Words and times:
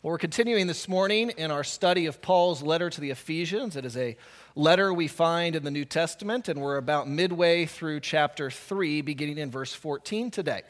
Well, 0.00 0.12
we're 0.12 0.18
continuing 0.18 0.68
this 0.68 0.86
morning 0.86 1.30
in 1.30 1.50
our 1.50 1.64
study 1.64 2.06
of 2.06 2.22
Paul's 2.22 2.62
letter 2.62 2.88
to 2.88 3.00
the 3.00 3.10
Ephesians. 3.10 3.74
It 3.74 3.84
is 3.84 3.96
a 3.96 4.16
letter 4.54 4.94
we 4.94 5.08
find 5.08 5.56
in 5.56 5.64
the 5.64 5.72
New 5.72 5.84
Testament, 5.84 6.48
and 6.48 6.60
we're 6.60 6.76
about 6.76 7.08
midway 7.08 7.66
through 7.66 7.98
chapter 7.98 8.48
3, 8.48 9.02
beginning 9.02 9.38
in 9.38 9.50
verse 9.50 9.74
14 9.74 10.30
today. 10.30 10.62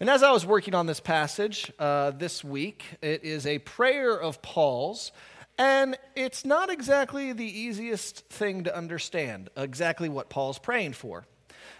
And 0.00 0.10
as 0.10 0.22
I 0.22 0.32
was 0.32 0.44
working 0.44 0.74
on 0.74 0.84
this 0.84 1.00
passage 1.00 1.72
uh, 1.78 2.10
this 2.10 2.44
week, 2.44 2.84
it 3.00 3.24
is 3.24 3.46
a 3.46 3.58
prayer 3.60 4.20
of 4.20 4.42
Paul's, 4.42 5.12
and 5.56 5.96
it's 6.14 6.44
not 6.44 6.68
exactly 6.68 7.32
the 7.32 7.46
easiest 7.46 8.28
thing 8.28 8.64
to 8.64 8.76
understand 8.76 9.48
exactly 9.56 10.10
what 10.10 10.28
Paul's 10.28 10.58
praying 10.58 10.92
for. 10.92 11.24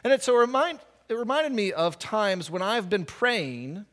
And 0.04 0.10
it's 0.10 0.26
a 0.26 0.32
remind, 0.32 0.78
it 1.10 1.18
reminded 1.18 1.52
me 1.52 1.74
of 1.74 1.98
times 1.98 2.50
when 2.50 2.62
I've 2.62 2.88
been 2.88 3.04
praying 3.04 3.84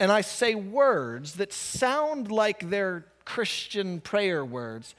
and 0.00 0.12
I 0.12 0.20
say 0.20 0.54
words 0.54 1.34
that 1.34 1.52
sound 1.52 2.30
like 2.30 2.70
they're 2.70 3.06
Christian 3.24 4.00
prayer 4.00 4.44
words, 4.44 4.94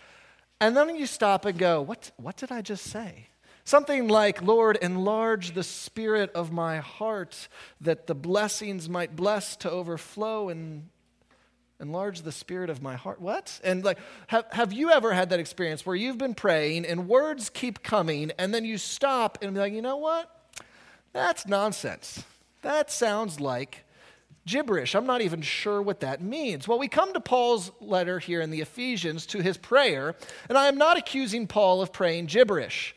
and 0.62 0.76
then 0.76 0.95
you 0.95 1.05
stop 1.05 1.45
and 1.45 1.57
go, 1.57 1.81
What, 1.81 2.12
what 2.17 2.38
did 2.38 2.52
I 2.52 2.62
just 2.62 2.85
say? 2.85 3.27
Something 3.63 4.07
like, 4.07 4.41
Lord, 4.41 4.77
enlarge 4.81 5.54
the 5.54 5.63
spirit 5.63 6.31
of 6.34 6.52
my 6.52 6.77
heart 6.77 7.48
that 7.81 8.07
the 8.07 8.16
blessings 8.16 8.90
might 8.90 9.16
bless 9.16 9.55
to 9.57 9.70
overflow 9.70 10.49
and 10.49 10.90
enlarge 11.79 12.23
the 12.23 12.31
spirit 12.31 12.70
of 12.70 12.81
my 12.81 12.95
heart. 12.95 13.21
What? 13.21 13.59
And 13.63 13.84
like, 13.84 13.99
have, 14.27 14.45
have 14.52 14.73
you 14.73 14.91
ever 14.91 15.13
had 15.13 15.29
that 15.29 15.40
experience 15.40 15.85
where 15.85 15.95
you've 15.95 16.18
been 16.18 16.34
praying 16.34 16.85
and 16.85 17.07
words 17.07 17.49
keep 17.49 17.84
coming 17.84 18.31
and 18.38 18.54
then 18.54 18.66
you 18.66 18.77
stop 18.77 19.38
and 19.41 19.54
be 19.54 19.59
like, 19.59 19.73
you 19.73 19.81
know 19.81 19.98
what? 19.98 20.52
That's 21.13 21.48
nonsense. 21.48 22.23
That 22.63 22.91
sounds 22.91 23.40
like 23.40 23.85
gibberish. 24.49 24.95
I'm 24.95 25.05
not 25.05 25.21
even 25.21 25.41
sure 25.41 25.81
what 25.81 25.99
that 25.99 26.21
means. 26.21 26.67
Well, 26.67 26.80
we 26.80 26.88
come 26.88 27.13
to 27.13 27.20
Paul's 27.20 27.71
letter 27.80 28.20
here 28.20 28.41
in 28.41 28.49
the 28.49 28.62
Ephesians 28.62 29.26
to 29.27 29.41
his 29.41 29.57
prayer, 29.57 30.15
and 30.48 30.57
I 30.57 30.68
am 30.68 30.77
not 30.77 30.98
accusing 30.98 31.48
Paul 31.48 31.82
of 31.82 31.93
praying 31.93 32.26
gibberish. 32.26 32.96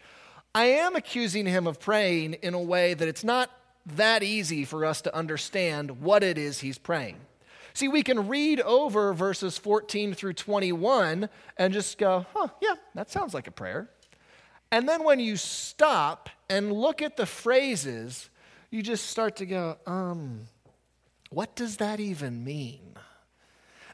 I 0.54 0.64
am 0.64 0.96
accusing 0.96 1.46
him 1.46 1.66
of 1.66 1.80
praying 1.80 2.34
in 2.34 2.54
a 2.54 2.60
way 2.60 2.94
that 2.94 3.08
it's 3.08 3.24
not 3.24 3.50
that 3.86 4.22
easy 4.22 4.64
for 4.64 4.84
us 4.84 5.00
to 5.02 5.14
understand 5.14 6.02
what 6.02 6.22
it 6.22 6.38
is 6.38 6.60
he's 6.60 6.78
praying. 6.78 7.16
See, 7.74 7.88
we 7.88 8.02
can 8.02 8.28
read 8.28 8.60
over 8.60 9.14
verses 9.14 9.56
14 9.58 10.14
through 10.14 10.34
21 10.34 11.28
and 11.56 11.72
just 11.72 11.96
go, 11.96 12.26
huh, 12.34 12.48
yeah, 12.60 12.74
that 12.94 13.10
sounds 13.10 13.32
like 13.32 13.46
a 13.46 13.50
prayer. 13.50 13.88
And 14.70 14.88
then 14.88 15.04
when 15.04 15.20
you 15.20 15.36
stop 15.36 16.28
and 16.50 16.72
look 16.72 17.02
at 17.02 17.16
the 17.16 17.26
phrases, 17.26 18.30
you 18.70 18.82
just 18.82 19.06
start 19.06 19.36
to 19.36 19.46
go, 19.46 19.76
um, 19.86 20.46
what 21.32 21.56
does 21.56 21.78
that 21.78 22.00
even 22.00 22.44
mean? 22.44 22.94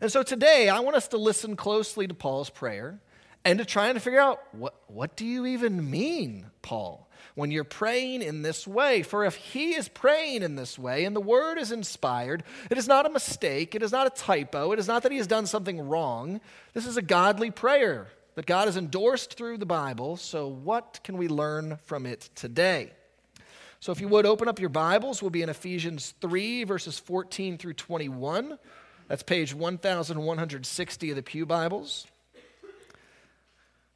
And 0.00 0.12
so 0.12 0.22
today, 0.22 0.68
I 0.68 0.80
want 0.80 0.96
us 0.96 1.08
to 1.08 1.18
listen 1.18 1.56
closely 1.56 2.06
to 2.06 2.14
Paul's 2.14 2.50
prayer 2.50 3.00
and 3.44 3.58
to 3.58 3.64
try 3.64 3.88
and 3.88 4.00
figure 4.00 4.20
out 4.20 4.40
what, 4.52 4.74
what 4.86 5.16
do 5.16 5.24
you 5.24 5.46
even 5.46 5.90
mean, 5.90 6.46
Paul, 6.62 7.08
when 7.34 7.50
you're 7.50 7.64
praying 7.64 8.22
in 8.22 8.42
this 8.42 8.66
way? 8.66 9.02
For 9.02 9.24
if 9.24 9.34
he 9.36 9.74
is 9.74 9.88
praying 9.88 10.42
in 10.42 10.56
this 10.56 10.78
way 10.78 11.04
and 11.04 11.16
the 11.16 11.20
word 11.20 11.58
is 11.58 11.72
inspired, 11.72 12.44
it 12.70 12.78
is 12.78 12.86
not 12.86 13.06
a 13.06 13.10
mistake, 13.10 13.74
it 13.74 13.82
is 13.82 13.92
not 13.92 14.06
a 14.06 14.10
typo, 14.10 14.72
it 14.72 14.78
is 14.78 14.88
not 14.88 15.02
that 15.02 15.12
he 15.12 15.18
has 15.18 15.26
done 15.26 15.46
something 15.46 15.80
wrong. 15.80 16.40
This 16.74 16.86
is 16.86 16.96
a 16.96 17.02
godly 17.02 17.50
prayer 17.50 18.08
that 18.34 18.46
God 18.46 18.68
has 18.68 18.76
endorsed 18.76 19.34
through 19.34 19.58
the 19.58 19.66
Bible. 19.66 20.16
So, 20.16 20.46
what 20.46 21.00
can 21.02 21.16
we 21.16 21.26
learn 21.26 21.78
from 21.84 22.06
it 22.06 22.30
today? 22.36 22.92
So 23.80 23.92
if 23.92 24.00
you 24.00 24.08
would 24.08 24.26
open 24.26 24.48
up 24.48 24.58
your 24.58 24.70
Bibles, 24.70 25.22
we'll 25.22 25.30
be 25.30 25.42
in 25.42 25.48
Ephesians 25.48 26.12
3, 26.20 26.64
verses 26.64 26.98
14 26.98 27.58
through 27.58 27.74
21. 27.74 28.58
That's 29.06 29.22
page 29.22 29.54
1160 29.54 31.10
of 31.10 31.16
the 31.16 31.22
Pew 31.22 31.46
Bibles. 31.46 32.08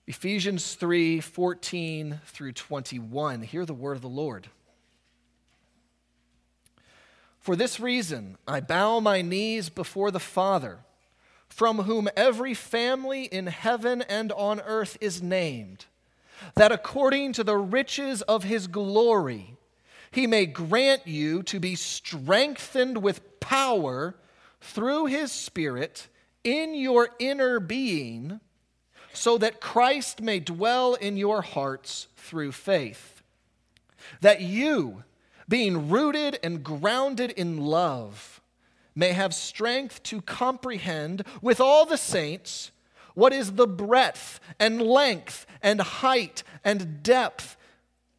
Ephesians 0.06 0.74
3, 0.74 1.20
14 1.20 2.20
through 2.27 2.52
21. 2.52 3.42
Hear 3.42 3.67
the 3.67 3.74
word 3.74 3.96
of 3.96 4.02
the 4.02 4.08
Lord. 4.08 4.48
For 7.40 7.57
this 7.57 7.80
reason, 7.80 8.39
I 8.46 8.61
bow 8.61 9.01
my 9.01 9.20
knees 9.20 9.68
before 9.68 10.12
the 10.12 10.20
Father, 10.20 10.78
from 11.48 11.78
whom 11.78 12.08
every 12.17 12.55
family 12.55 13.24
in 13.24 13.48
heaven 13.48 14.02
and 14.02 14.30
on 14.30 14.61
earth 14.61 14.96
is 15.01 15.20
named, 15.20 15.86
that 16.55 16.70
according 16.70 17.33
to 17.33 17.42
the 17.42 17.57
riches 17.57 18.23
of 18.23 18.45
his 18.45 18.68
glory, 18.68 19.57
he 20.12 20.27
may 20.27 20.46
grant 20.46 21.06
you 21.06 21.42
to 21.45 21.58
be 21.58 21.74
strengthened 21.74 22.98
with 22.98 23.40
power 23.40 24.14
through 24.61 25.06
his 25.06 25.33
Spirit 25.33 26.06
in 26.45 26.74
your 26.74 27.08
inner 27.18 27.58
being, 27.58 28.40
so 29.12 29.39
that 29.39 29.61
Christ 29.61 30.20
may 30.20 30.39
dwell 30.39 30.95
in 30.95 31.17
your 31.17 31.42
hearts 31.42 32.08
through 32.17 32.52
faith. 32.52 33.22
That 34.20 34.42
you, 34.42 35.05
being 35.48 35.89
rooted 35.89 36.39
and 36.42 36.62
grounded 36.62 37.30
in 37.30 37.56
love, 37.56 38.40
may 38.95 39.12
have 39.12 39.34
strength 39.34 40.02
to 40.05 40.20
comprehend 40.20 41.24
with 41.40 41.61
all 41.61 41.86
the 41.86 41.96
saints 41.96 42.70
what 43.14 43.33
is 43.33 43.52
the 43.52 43.67
breadth 43.67 44.40
and 44.58 44.83
length 44.83 45.46
and 45.62 45.80
height 45.80 46.42
and 46.64 47.02
depth 47.02 47.56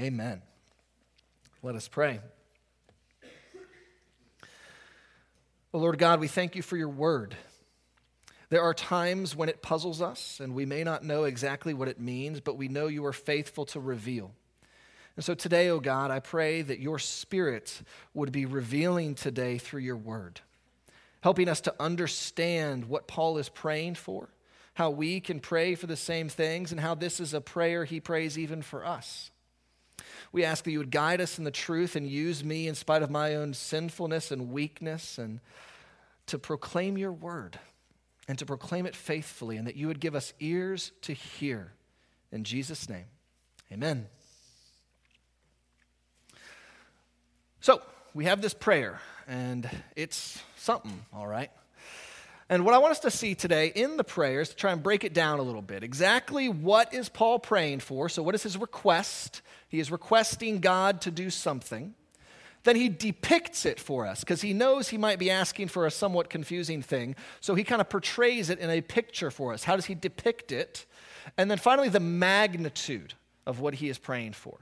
Amen. 0.00 0.40
Let 1.62 1.74
us 1.74 1.86
pray. 1.86 2.20
Well, 5.72 5.82
Lord 5.82 5.98
God, 5.98 6.20
we 6.20 6.26
thank 6.26 6.56
you 6.56 6.62
for 6.62 6.78
your 6.78 6.88
word. 6.88 7.36
There 8.48 8.62
are 8.62 8.72
times 8.72 9.36
when 9.36 9.50
it 9.50 9.60
puzzles 9.60 10.00
us, 10.00 10.40
and 10.40 10.54
we 10.54 10.64
may 10.64 10.84
not 10.84 11.04
know 11.04 11.24
exactly 11.24 11.74
what 11.74 11.86
it 11.86 12.00
means, 12.00 12.40
but 12.40 12.56
we 12.56 12.66
know 12.66 12.86
you 12.86 13.04
are 13.04 13.12
faithful 13.12 13.66
to 13.66 13.78
reveal. 13.78 14.32
And 15.16 15.24
so 15.24 15.34
today, 15.34 15.68
oh 15.68 15.80
God, 15.80 16.10
I 16.10 16.20
pray 16.20 16.62
that 16.62 16.80
your 16.80 16.98
spirit 16.98 17.82
would 18.14 18.32
be 18.32 18.46
revealing 18.46 19.14
today 19.14 19.58
through 19.58 19.82
your 19.82 19.98
word, 19.98 20.40
helping 21.20 21.46
us 21.46 21.60
to 21.62 21.74
understand 21.78 22.86
what 22.86 23.06
Paul 23.06 23.36
is 23.36 23.50
praying 23.50 23.96
for, 23.96 24.30
how 24.72 24.88
we 24.88 25.20
can 25.20 25.40
pray 25.40 25.74
for 25.74 25.86
the 25.86 25.94
same 25.94 26.30
things, 26.30 26.72
and 26.72 26.80
how 26.80 26.94
this 26.94 27.20
is 27.20 27.34
a 27.34 27.40
prayer 27.42 27.84
he 27.84 28.00
prays 28.00 28.38
even 28.38 28.62
for 28.62 28.86
us. 28.86 29.29
We 30.32 30.44
ask 30.44 30.64
that 30.64 30.70
you 30.70 30.78
would 30.78 30.90
guide 30.90 31.20
us 31.20 31.38
in 31.38 31.44
the 31.44 31.50
truth 31.50 31.96
and 31.96 32.06
use 32.06 32.44
me 32.44 32.68
in 32.68 32.74
spite 32.74 33.02
of 33.02 33.10
my 33.10 33.34
own 33.34 33.54
sinfulness 33.54 34.30
and 34.30 34.52
weakness 34.52 35.18
and 35.18 35.40
to 36.26 36.38
proclaim 36.38 36.96
your 36.96 37.12
word 37.12 37.58
and 38.28 38.38
to 38.38 38.46
proclaim 38.46 38.86
it 38.86 38.94
faithfully, 38.94 39.56
and 39.56 39.66
that 39.66 39.74
you 39.74 39.88
would 39.88 39.98
give 39.98 40.14
us 40.14 40.32
ears 40.38 40.92
to 41.02 41.12
hear. 41.12 41.72
In 42.30 42.44
Jesus' 42.44 42.88
name, 42.88 43.06
amen. 43.72 44.06
So, 47.60 47.82
we 48.14 48.26
have 48.26 48.40
this 48.40 48.54
prayer, 48.54 49.00
and 49.26 49.68
it's 49.96 50.40
something, 50.54 51.04
all 51.12 51.26
right? 51.26 51.50
And 52.50 52.64
what 52.64 52.74
I 52.74 52.78
want 52.78 52.90
us 52.90 52.98
to 53.00 53.12
see 53.12 53.36
today 53.36 53.68
in 53.68 53.96
the 53.96 54.02
prayers, 54.04 54.48
is 54.48 54.54
to 54.54 54.60
try 54.60 54.72
and 54.72 54.82
break 54.82 55.04
it 55.04 55.14
down 55.14 55.38
a 55.38 55.42
little 55.42 55.62
bit, 55.62 55.84
exactly 55.84 56.48
what 56.48 56.92
is 56.92 57.08
Paul 57.08 57.38
praying 57.38 57.78
for? 57.78 58.08
So, 58.08 58.24
what 58.24 58.34
is 58.34 58.42
his 58.42 58.58
request? 58.58 59.40
He 59.68 59.78
is 59.78 59.90
requesting 59.90 60.58
God 60.58 61.00
to 61.02 61.12
do 61.12 61.30
something. 61.30 61.94
Then 62.64 62.76
he 62.76 62.88
depicts 62.88 63.64
it 63.64 63.78
for 63.80 64.04
us 64.04 64.20
because 64.20 64.42
he 64.42 64.52
knows 64.52 64.88
he 64.88 64.98
might 64.98 65.18
be 65.18 65.30
asking 65.30 65.68
for 65.68 65.86
a 65.86 65.90
somewhat 65.90 66.28
confusing 66.28 66.82
thing. 66.82 67.16
So 67.40 67.54
he 67.54 67.64
kind 67.64 67.80
of 67.80 67.88
portrays 67.88 68.50
it 68.50 68.58
in 68.58 68.68
a 68.68 68.82
picture 68.82 69.30
for 69.30 69.54
us. 69.54 69.64
How 69.64 69.76
does 69.76 69.86
he 69.86 69.94
depict 69.94 70.52
it? 70.52 70.84
And 71.38 71.50
then 71.50 71.56
finally, 71.56 71.88
the 71.88 72.00
magnitude 72.00 73.14
of 73.46 73.60
what 73.60 73.74
he 73.74 73.88
is 73.88 73.96
praying 73.96 74.34
for. 74.34 74.58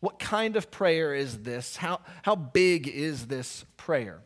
What 0.00 0.18
kind 0.18 0.56
of 0.56 0.72
prayer 0.72 1.14
is 1.14 1.38
this? 1.42 1.76
How, 1.76 2.00
how 2.22 2.34
big 2.34 2.88
is 2.88 3.28
this 3.28 3.64
prayer? 3.76 4.22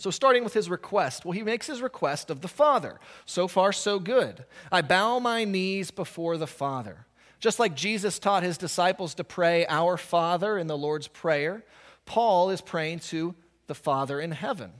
So, 0.00 0.10
starting 0.10 0.44
with 0.44 0.54
his 0.54 0.70
request, 0.70 1.26
well, 1.26 1.32
he 1.32 1.42
makes 1.42 1.66
his 1.66 1.82
request 1.82 2.30
of 2.30 2.40
the 2.40 2.48
Father. 2.48 2.98
So 3.26 3.46
far, 3.46 3.70
so 3.70 3.98
good. 3.98 4.46
I 4.72 4.80
bow 4.80 5.18
my 5.18 5.44
knees 5.44 5.90
before 5.90 6.38
the 6.38 6.46
Father. 6.46 7.04
Just 7.38 7.58
like 7.58 7.74
Jesus 7.74 8.18
taught 8.18 8.42
his 8.42 8.56
disciples 8.56 9.12
to 9.16 9.24
pray, 9.24 9.66
Our 9.66 9.98
Father, 9.98 10.56
in 10.56 10.68
the 10.68 10.78
Lord's 10.78 11.06
Prayer, 11.06 11.66
Paul 12.06 12.48
is 12.48 12.62
praying 12.62 13.00
to 13.10 13.34
the 13.66 13.74
Father 13.74 14.18
in 14.18 14.30
heaven. 14.30 14.72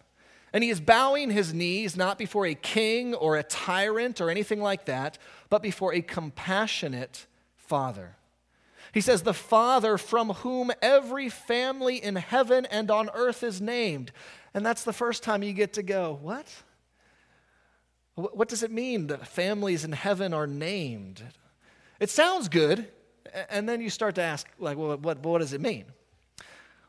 And 0.54 0.64
he 0.64 0.70
is 0.70 0.80
bowing 0.80 1.28
his 1.28 1.52
knees 1.52 1.98
not 1.98 2.16
before 2.16 2.46
a 2.46 2.54
king 2.54 3.14
or 3.14 3.36
a 3.36 3.42
tyrant 3.42 4.22
or 4.22 4.30
anything 4.30 4.62
like 4.62 4.86
that, 4.86 5.18
but 5.50 5.60
before 5.60 5.92
a 5.92 6.00
compassionate 6.00 7.26
father. 7.58 8.16
He 8.92 9.00
says, 9.00 9.22
The 9.22 9.34
Father 9.34 9.98
from 9.98 10.30
whom 10.30 10.70
every 10.82 11.28
family 11.28 12.02
in 12.02 12.16
heaven 12.16 12.66
and 12.66 12.90
on 12.90 13.10
earth 13.14 13.42
is 13.42 13.60
named. 13.60 14.12
And 14.54 14.64
that's 14.66 14.84
the 14.84 14.92
first 14.92 15.22
time 15.22 15.42
you 15.42 15.52
get 15.52 15.74
to 15.74 15.82
go, 15.82 16.18
What? 16.20 16.52
What 18.14 18.48
does 18.48 18.62
it 18.62 18.70
mean 18.70 19.06
that 19.06 19.26
families 19.26 19.84
in 19.84 19.92
heaven 19.92 20.34
are 20.34 20.46
named? 20.46 21.22
It 21.98 22.10
sounds 22.10 22.48
good. 22.48 22.88
And 23.48 23.68
then 23.68 23.80
you 23.80 23.90
start 23.90 24.16
to 24.16 24.22
ask, 24.22 24.46
like, 24.58 24.76
well, 24.76 24.96
what, 24.96 25.20
what 25.20 25.38
does 25.38 25.52
it 25.52 25.60
mean? 25.60 25.84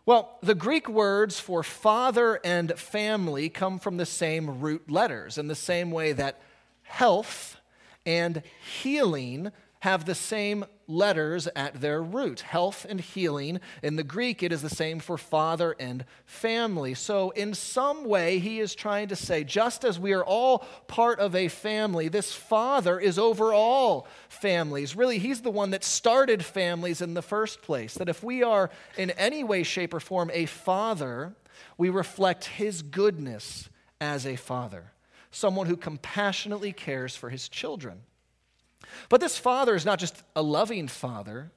Well, 0.06 0.40
the 0.42 0.56
Greek 0.56 0.90
words 0.90 1.40
for 1.40 1.62
father 1.62 2.40
and 2.44 2.78
family 2.78 3.50
come 3.50 3.78
from 3.78 3.98
the 3.98 4.06
same 4.06 4.60
root 4.60 4.90
letters, 4.90 5.38
in 5.38 5.48
the 5.48 5.56
same 5.56 5.92
way 5.92 6.14
that 6.14 6.42
health 6.82 7.58
and 8.06 8.42
healing 8.82 9.52
have 9.82 10.06
the 10.06 10.16
same 10.16 10.66
letters 10.92 11.48
at 11.56 11.80
their 11.80 12.02
root. 12.02 12.42
Health 12.42 12.86
and 12.88 13.00
healing. 13.00 13.60
In 13.82 13.96
the 13.96 14.04
Greek, 14.04 14.44
it 14.44 14.52
is 14.52 14.62
the 14.62 14.70
same 14.70 15.00
for 15.00 15.18
father 15.18 15.76
and 15.80 16.06
family. 16.26 16.94
So, 16.94 17.32
in 17.32 17.54
some 17.54 18.06
way, 18.06 18.40
he 18.40 18.60
is 18.60 18.76
trying 18.76 19.08
to 19.08 19.16
say 19.16 19.44
just 19.44 19.84
as 19.86 20.00
we 20.00 20.14
are 20.14 20.24
all 20.24 20.60
part 20.88 21.20
of 21.20 21.36
a 21.36 21.48
family, 21.48 22.08
this 22.08 22.34
father 22.34 23.00
is 23.00 23.18
over 23.18 23.54
all 23.54 24.08
families. 24.30 24.96
Really, 24.96 25.18
he's 25.18 25.42
the 25.42 25.52
one 25.52 25.72
that 25.72 25.84
started 25.84 26.44
families 26.44 27.02
in 27.02 27.14
the 27.14 27.22
first 27.22 27.62
place. 27.62 27.94
That 27.96 28.10
if 28.10 28.24
we 28.24 28.44
are 28.44 28.70
in 28.98 29.12
any 29.12 29.44
way, 29.44 29.64
shape, 29.64 29.94
or 29.94 30.00
form 30.00 30.30
a 30.34 30.46
father, 30.46 31.34
we 31.78 31.90
reflect 31.90 32.46
his 32.46 32.82
goodness 32.82 33.70
as 34.00 34.26
a 34.26 34.36
father, 34.36 34.92
someone 35.30 35.68
who 35.68 35.78
compassionately 35.78 36.74
cares 36.74 37.16
for 37.16 37.30
his 37.30 37.48
children. 37.48 38.02
But 39.10 39.22
this 39.22 39.38
father 39.38 39.76
is 39.76 39.86
not 39.86 40.00
just 40.00 40.24
a 40.36 40.42
loving 40.42 40.88
father, 40.88 41.52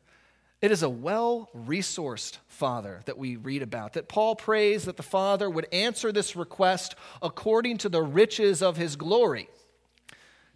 it 0.61 0.73
is 0.73 0.83
a 0.83 0.89
well 0.89 1.51
resourced 1.55 2.39
father 2.47 3.03
that 3.05 3.19
we 3.19 3.37
read 3.37 3.63
about. 3.63 3.93
That 3.93 4.09
Paul 4.09 4.35
prays 4.35 4.85
that 4.87 4.97
the 4.97 5.03
father 5.03 5.51
would 5.51 5.67
answer 5.73 6.11
this 6.11 6.35
request 6.35 6.95
according 7.21 7.79
to 7.79 7.89
the 7.89 8.03
riches 8.03 8.63
of 8.63 8.77
his 8.77 8.97
glory. 8.97 9.49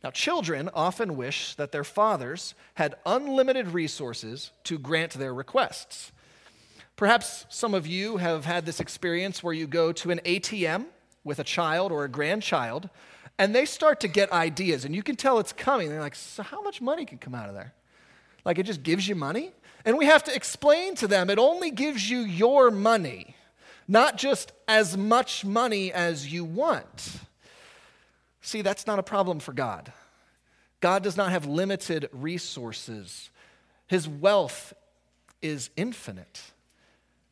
Now, 0.03 0.11
children 0.11 0.71
often 0.73 1.17
wish 1.17 1.55
that 1.57 1.73
their 1.73 1.85
fathers 1.85 2.55
had 2.75 2.95
unlimited 3.05 3.69
resources 3.69 4.53
to 4.65 4.79
grant 4.79 5.13
their 5.13 5.35
requests. 5.35 6.13
Perhaps 6.97 7.47
some 7.49 7.75
of 7.75 7.87
you 7.87 8.17
have 8.17 8.45
had 8.45 8.65
this 8.65 8.81
experience 8.81 9.43
where 9.43 9.55
you 9.55 9.67
go 9.67 9.93
to 9.93 10.11
an 10.11 10.21
ATM 10.25 10.87
with 11.23 11.39
a 11.39 11.45
child 11.45 11.93
or 11.93 12.05
a 12.05 12.09
grandchild 12.09 12.89
and 13.39 13.55
they 13.55 13.65
start 13.65 14.01
to 14.01 14.09
get 14.09 14.33
ideas, 14.33 14.85
and 14.85 14.95
you 14.95 15.03
can 15.03 15.17
tell 15.17 15.39
it's 15.39 15.53
coming. 15.53 15.89
They're 15.89 16.01
like, 16.01 16.15
So, 16.15 16.43
how 16.43 16.63
much 16.63 16.81
money 16.81 17.05
can 17.05 17.19
come 17.19 17.35
out 17.35 17.49
of 17.49 17.55
there? 17.55 17.73
Like, 18.45 18.59
it 18.59 18.65
just 18.65 18.83
gives 18.83 19.07
you 19.09 19.15
money? 19.15 19.53
And 19.85 19.97
we 19.97 20.07
have 20.07 20.25
to 20.25 20.35
explain 20.35 20.95
to 20.97 21.07
them 21.07 21.31
it 21.31 21.39
only 21.39 21.71
gives 21.71 22.11
you 22.11 22.21
your 22.21 22.71
money, 22.71 23.37
not 23.87 24.19
just 24.19 24.53
as 24.67 24.97
much 24.97 25.45
money 25.45 25.93
as 25.93 26.31
you 26.33 26.45
want. 26.45 27.21
See, 28.43 28.63
that's 28.63 28.87
not 28.87 28.99
a 28.99 29.03
problem 29.03 29.41
for 29.41 29.53
God. 29.53 29.93
God 30.81 31.03
does 31.03 31.17
not 31.17 31.31
have 31.31 31.47
limited 31.47 32.09
resources, 32.13 33.31
His 33.87 34.09
wealth 34.09 34.75
is 35.41 35.71
infinite. 35.77 36.43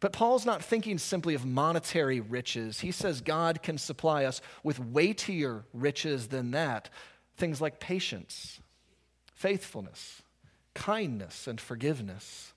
But 0.00 0.12
Paul's 0.12 0.44
not 0.44 0.62
thinking 0.62 0.98
simply 0.98 1.34
of 1.34 1.46
monetary 1.46 2.20
riches. 2.20 2.80
He 2.80 2.90
says 2.90 3.20
God 3.20 3.62
can 3.62 3.78
supply 3.78 4.24
us 4.24 4.40
with 4.62 4.78
weightier 4.78 5.64
riches 5.72 6.28
than 6.28 6.50
that 6.50 6.90
things 7.36 7.60
like 7.60 7.80
patience, 7.80 8.60
faithfulness, 9.34 10.22
kindness, 10.74 11.46
and 11.46 11.60
forgiveness. 11.60 12.54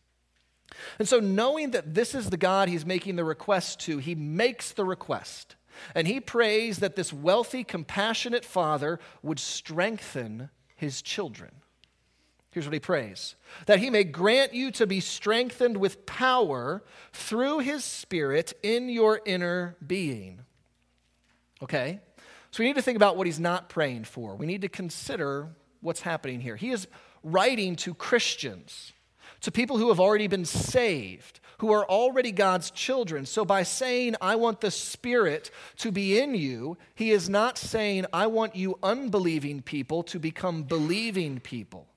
And 1.00 1.07
so, 1.07 1.19
knowing 1.19 1.71
that 1.71 1.94
this 1.94 2.13
is 2.15 2.30
the 2.30 2.38
God 2.38 2.69
he's 2.69 2.86
making 2.86 3.15
the 3.15 3.24
request 3.24 3.81
to, 3.81 3.97
he 3.97 4.15
makes 4.15 4.71
the 4.71 4.86
request. 4.86 5.56
And 5.95 6.07
he 6.07 6.19
prays 6.19 6.80
that 6.80 6.95
this 6.95 7.12
wealthy, 7.12 7.63
compassionate 7.63 8.45
father 8.45 9.00
would 9.24 9.39
strengthen 9.39 10.50
his 10.75 11.01
children. 11.01 11.51
Here's 12.51 12.66
what 12.66 12.74
he 12.74 12.80
prays 12.80 13.36
that 13.68 13.80
he 13.80 13.90
may 13.90 14.04
grant 14.04 14.54
you 14.54 14.72
to 14.72 14.88
be 14.88 15.00
strengthened 15.00 15.78
with 15.78 16.06
power 16.06 16.84
through 17.13 17.60
his 17.60 17.84
spirit 17.84 18.54
in 18.63 18.90
your 18.90 19.22
inner 19.25 19.75
being. 19.86 20.42
Okay? 21.62 22.00
So 22.51 22.63
we 22.63 22.68
need 22.68 22.75
to 22.78 22.81
think 22.81 22.96
about 22.96 23.18
what 23.18 23.28
he's 23.28 23.40
not 23.40 23.69
praying 23.69 24.06
for. 24.06 24.36
We 24.36 24.48
need 24.48 24.62
to 24.62 24.69
consider 24.69 25.50
what's 25.81 26.01
happening 26.01 26.42
here. 26.42 26.56
He 26.56 26.72
is 26.72 26.88
writing 27.24 27.75
to 27.78 27.94
Christians, 27.94 28.94
to 29.42 29.51
people 29.51 29.78
who 29.78 29.90
have 29.90 30.00
already 30.00 30.28
been 30.28 30.46
saved, 30.46 31.40
who 31.60 31.72
are 31.72 31.86
already 31.86 32.31
God's 32.31 32.72
children. 32.72 33.25
So 33.25 33.46
by 33.46 33.63
saying, 33.63 34.16
I 34.22 34.36
want 34.36 34.62
the 34.62 34.72
Spirit 34.72 35.51
to 35.78 35.92
be 35.92 36.19
in 36.19 36.34
you, 36.34 36.78
he 36.96 37.12
is 37.12 37.30
not 37.30 37.57
saying, 37.57 38.06
I 38.12 38.28
want 38.28 38.56
you 38.56 38.80
unbelieving 38.81 39.62
people 39.62 40.01
to 40.04 40.19
become 40.19 40.63
believing 40.63 41.40
people. 41.40 41.88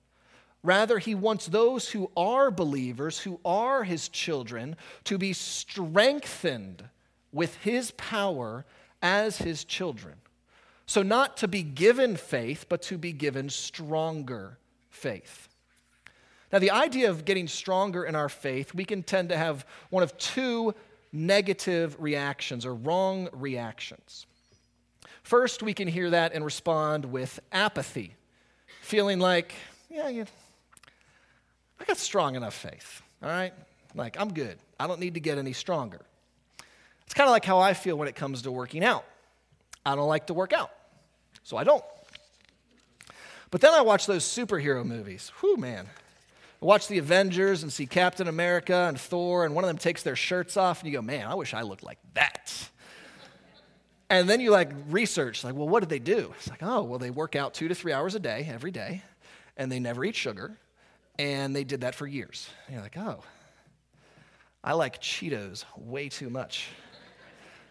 Rather, 0.62 0.98
he 0.98 1.14
wants 1.14 1.46
those 1.46 1.90
who 1.90 2.10
are 2.16 2.50
believers, 2.50 3.18
who 3.20 3.40
are 3.44 3.82
his 3.82 4.08
children, 4.08 4.76
to 5.04 5.18
be 5.18 5.32
strengthened 5.32 6.84
with 7.32 7.56
his 7.56 7.90
power 7.92 8.64
as 9.00 9.38
his 9.38 9.64
children. 9.64 10.14
So, 10.86 11.02
not 11.02 11.36
to 11.38 11.48
be 11.48 11.62
given 11.62 12.16
faith, 12.16 12.66
but 12.68 12.82
to 12.82 12.98
be 12.98 13.12
given 13.12 13.48
stronger 13.48 14.58
faith. 14.90 15.48
Now, 16.52 16.58
the 16.58 16.70
idea 16.70 17.10
of 17.10 17.24
getting 17.24 17.48
stronger 17.48 18.04
in 18.04 18.14
our 18.14 18.28
faith, 18.28 18.74
we 18.74 18.84
can 18.84 19.02
tend 19.02 19.30
to 19.30 19.36
have 19.36 19.66
one 19.90 20.02
of 20.02 20.16
two 20.18 20.74
negative 21.12 21.96
reactions 21.98 22.66
or 22.66 22.74
wrong 22.74 23.28
reactions. 23.32 24.26
First, 25.22 25.62
we 25.62 25.72
can 25.72 25.88
hear 25.88 26.10
that 26.10 26.34
and 26.34 26.44
respond 26.44 27.06
with 27.06 27.40
apathy, 27.52 28.14
feeling 28.82 29.18
like, 29.18 29.54
yeah, 29.88 30.24
I 31.82 31.84
got 31.84 31.96
strong 31.98 32.36
enough 32.36 32.54
faith, 32.54 33.02
all 33.22 33.28
right? 33.28 33.52
Like, 33.96 34.16
I'm 34.18 34.32
good. 34.32 34.56
I 34.78 34.86
don't 34.86 35.00
need 35.00 35.14
to 35.14 35.20
get 35.20 35.36
any 35.36 35.52
stronger. 35.52 36.00
It's 37.04 37.14
kind 37.14 37.28
of 37.28 37.32
like 37.32 37.44
how 37.44 37.58
I 37.58 37.74
feel 37.74 37.98
when 37.98 38.06
it 38.06 38.14
comes 38.14 38.42
to 38.42 38.52
working 38.52 38.84
out. 38.84 39.04
I 39.84 39.96
don't 39.96 40.06
like 40.06 40.28
to 40.28 40.34
work 40.34 40.52
out, 40.52 40.70
so 41.42 41.56
I 41.56 41.64
don't. 41.64 41.84
But 43.50 43.60
then 43.60 43.74
I 43.74 43.82
watch 43.82 44.06
those 44.06 44.24
superhero 44.24 44.84
movies. 44.84 45.32
Whew, 45.40 45.56
man. 45.56 45.86
I 46.62 46.64
watch 46.64 46.86
the 46.86 46.98
Avengers 46.98 47.64
and 47.64 47.72
see 47.72 47.86
Captain 47.86 48.28
America 48.28 48.86
and 48.88 48.98
Thor, 48.98 49.44
and 49.44 49.52
one 49.52 49.64
of 49.64 49.68
them 49.68 49.78
takes 49.78 50.04
their 50.04 50.14
shirts 50.14 50.56
off, 50.56 50.80
and 50.80 50.88
you 50.88 50.96
go, 50.96 51.02
man, 51.02 51.26
I 51.26 51.34
wish 51.34 51.52
I 51.52 51.62
looked 51.62 51.82
like 51.82 51.98
that. 52.14 52.70
And 54.08 54.30
then 54.30 54.40
you 54.40 54.52
like 54.52 54.70
research, 54.88 55.42
like, 55.42 55.56
well, 55.56 55.68
what 55.68 55.80
did 55.80 55.88
they 55.88 55.98
do? 55.98 56.32
It's 56.38 56.48
like, 56.48 56.62
oh, 56.62 56.84
well, 56.84 57.00
they 57.00 57.10
work 57.10 57.34
out 57.34 57.54
two 57.54 57.66
to 57.66 57.74
three 57.74 57.92
hours 57.92 58.14
a 58.14 58.20
day, 58.20 58.48
every 58.48 58.70
day, 58.70 59.02
and 59.56 59.72
they 59.72 59.80
never 59.80 60.04
eat 60.04 60.14
sugar, 60.14 60.56
and 61.18 61.54
they 61.54 61.64
did 61.64 61.82
that 61.82 61.94
for 61.94 62.06
years. 62.06 62.48
And 62.66 62.74
you're 62.74 62.82
like, 62.82 62.96
oh, 62.96 63.22
I 64.64 64.74
like 64.74 65.00
Cheetos 65.00 65.64
way 65.76 66.08
too 66.08 66.30
much 66.30 66.68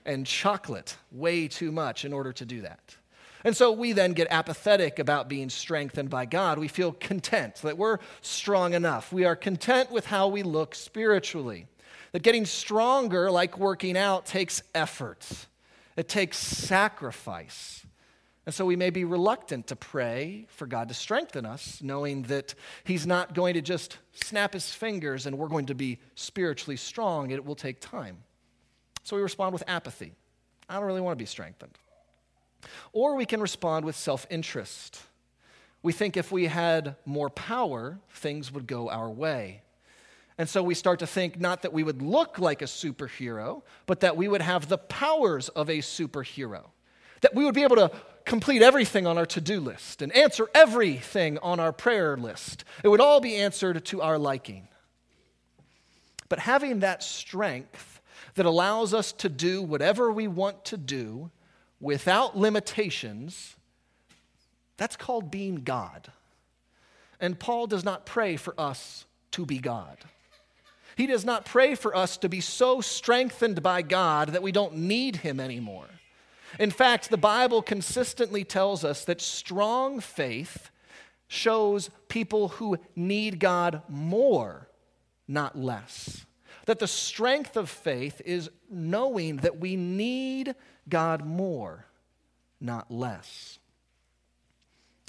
and 0.06 0.26
chocolate 0.26 0.98
way 1.12 1.48
too 1.48 1.72
much 1.72 2.06
in 2.06 2.14
order 2.14 2.34
to 2.34 2.46
do 2.46 2.62
that. 2.62 2.96
And 3.44 3.58
so 3.58 3.72
we 3.72 3.92
then 3.92 4.14
get 4.14 4.28
apathetic 4.30 5.00
about 5.00 5.28
being 5.28 5.50
strengthened 5.50 6.10
by 6.10 6.26
God. 6.26 6.60
We 6.60 6.68
feel 6.68 6.92
content 6.92 7.56
that 7.64 7.78
we're 7.78 7.98
strong 8.22 8.74
enough. 8.74 9.12
We 9.12 9.26
are 9.26 9.36
content 9.36 9.92
with 9.92 10.06
how 10.06 10.28
we 10.28 10.44
look 10.44 10.76
spiritually. 10.76 11.66
That 12.12 12.24
getting 12.24 12.46
stronger, 12.46 13.32
like 13.32 13.58
working 13.58 13.98
out, 13.98 14.26
takes 14.26 14.62
effort, 14.76 15.26
it 15.96 16.08
takes 16.08 16.38
sacrifice. 16.38 17.86
And 18.46 18.56
so 18.56 18.66
we 18.66 18.76
may 18.76 18.90
be 18.90 19.06
reluctant 19.06 19.68
to 19.68 19.76
pray 19.76 20.48
for 20.50 20.66
God 20.66 20.88
to 20.88 20.96
strengthen 20.96 21.46
us, 21.46 21.80
knowing 21.82 22.24
that 22.24 22.56
He's 22.84 23.06
not 23.06 23.36
going 23.36 23.54
to 23.54 23.62
just 23.62 24.00
snap 24.14 24.54
His 24.54 24.74
fingers 24.74 25.28
and 25.28 25.38
we're 25.38 25.48
going 25.48 25.68
to 25.68 25.76
be 25.76 26.00
spiritually 26.16 26.78
strong. 26.78 27.30
It 27.30 27.46
will 27.46 27.56
take 27.56 27.80
time. 27.80 28.18
So 29.04 29.16
we 29.16 29.22
respond 29.22 29.54
with 29.54 29.64
apathy. 29.68 30.14
I 30.68 30.76
don't 30.76 30.86
really 30.86 31.02
want 31.02 31.18
to 31.18 31.22
be 31.22 31.28
strengthened. 31.28 31.78
Or 32.94 33.16
we 33.16 33.26
can 33.26 33.42
respond 33.42 33.86
with 33.86 33.96
self 33.96 34.26
interest. 34.30 35.02
We 35.84 35.94
think 35.94 36.18
if 36.18 36.32
we 36.32 36.46
had 36.46 36.96
more 37.06 37.30
power, 37.30 38.00
things 38.12 38.52
would 38.52 38.68
go 38.68 38.90
our 38.90 39.10
way. 39.10 39.64
And 40.38 40.48
so 40.48 40.64
we 40.64 40.76
start 40.76 41.00
to 41.00 41.08
think 41.08 41.40
not 41.40 41.64
that 41.64 41.74
we 41.74 41.84
would 41.84 42.02
look 42.02 42.40
like 42.40 42.62
a 42.62 42.66
superhero, 42.66 43.64
but 43.86 44.00
that 44.00 44.16
we 44.18 44.28
would 44.28 44.42
have 44.42 44.68
the 44.68 44.78
powers 44.78 45.50
of 45.50 45.70
a 45.70 45.80
superhero. 45.80 46.66
That 47.22 47.36
we 47.36 47.46
would 47.46 47.54
be 47.54 47.64
able 47.64 47.76
to 47.76 47.92
complete 48.26 48.62
everything 48.62 49.08
on 49.08 49.18
our 49.18 49.26
to 49.28 49.42
do 49.42 49.60
list 49.60 50.02
and 50.02 50.16
answer 50.16 50.48
everything 50.54 51.38
on 51.40 51.60
our 51.60 51.72
prayer 51.72 52.18
list. 52.18 52.64
It 52.84 52.88
would 52.88 53.02
all 53.02 53.20
be 53.20 53.36
answered 53.36 53.84
to 53.86 54.02
our 54.02 54.18
liking. 54.18 54.68
But 56.30 56.40
having 56.40 56.80
that 56.80 57.04
strength 57.04 58.02
that 58.36 58.46
allows 58.46 58.94
us 58.94 59.12
to 59.14 59.30
do 59.30 59.62
whatever 59.62 60.12
we 60.12 60.28
want 60.28 60.64
to 60.66 60.78
do 60.78 61.30
without 61.80 62.38
limitations, 62.38 63.56
that's 64.78 64.96
called 64.96 65.30
being 65.30 65.56
God. 65.56 66.12
And 67.20 67.40
Paul 67.40 67.68
does 67.68 67.84
not 67.84 68.06
pray 68.06 68.36
for 68.38 68.54
us 68.58 69.06
to 69.32 69.46
be 69.46 69.60
God. 69.60 69.98
He 70.96 71.08
does 71.08 71.26
not 71.26 71.46
pray 71.46 71.76
for 71.76 71.96
us 71.96 72.18
to 72.18 72.30
be 72.30 72.42
so 72.42 72.82
strengthened 72.82 73.62
by 73.62 73.82
God 73.82 74.30
that 74.30 74.44
we 74.44 74.52
don't 74.52 74.76
need 74.78 75.18
Him 75.18 75.40
anymore. 75.40 75.88
In 76.60 76.72
fact, 76.72 77.10
the 77.10 77.18
Bible 77.18 77.62
consistently 77.62 78.44
tells 78.44 78.84
us 78.84 79.06
that 79.06 79.22
strong 79.22 80.00
faith 80.00 80.70
shows 81.28 81.90
people 82.10 82.50
who 82.50 82.78
need 82.96 83.40
God 83.40 83.84
more, 83.88 84.70
not 85.28 85.58
less. 85.58 86.26
That 86.66 86.80
the 86.80 86.88
strength 86.88 87.56
of 87.56 87.70
faith 87.70 88.22
is 88.26 88.50
knowing 88.70 89.38
that 89.38 89.60
we 89.60 89.76
need 89.76 90.56
God 90.90 91.26
more, 91.26 91.86
not 92.60 92.92
less. 92.92 93.60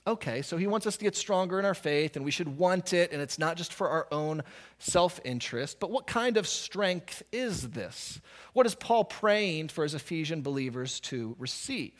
Okay, 0.05 0.43
so 0.43 0.57
he 0.57 0.67
wants 0.67 0.87
us 0.89 0.97
to 0.97 1.05
get 1.05 1.15
stronger 1.15 1.61
in 1.61 1.65
our 1.65 1.75
faith, 1.75 2.17
and 2.17 2.25
we 2.25 2.33
should 2.33 2.59
want 2.59 2.93
it, 2.93 3.13
and 3.13 3.23
it's 3.23 3.39
not 3.39 3.57
just 3.57 3.73
for 3.73 3.89
our 3.89 4.09
own 4.11 4.43
self 4.81 5.21
interest. 5.25 5.79
But 5.79 5.93
what 5.93 6.09
kind 6.09 6.37
of 6.37 6.49
strength 6.49 7.23
is 7.31 7.71
this? 7.71 8.21
What 8.53 8.67
is 8.67 8.75
Paul 8.75 9.05
praying 9.05 9.69
for 9.69 9.85
his 9.85 9.95
Ephesian 9.95 10.43
believers 10.43 10.99
to 11.01 11.37
receive? 11.39 11.93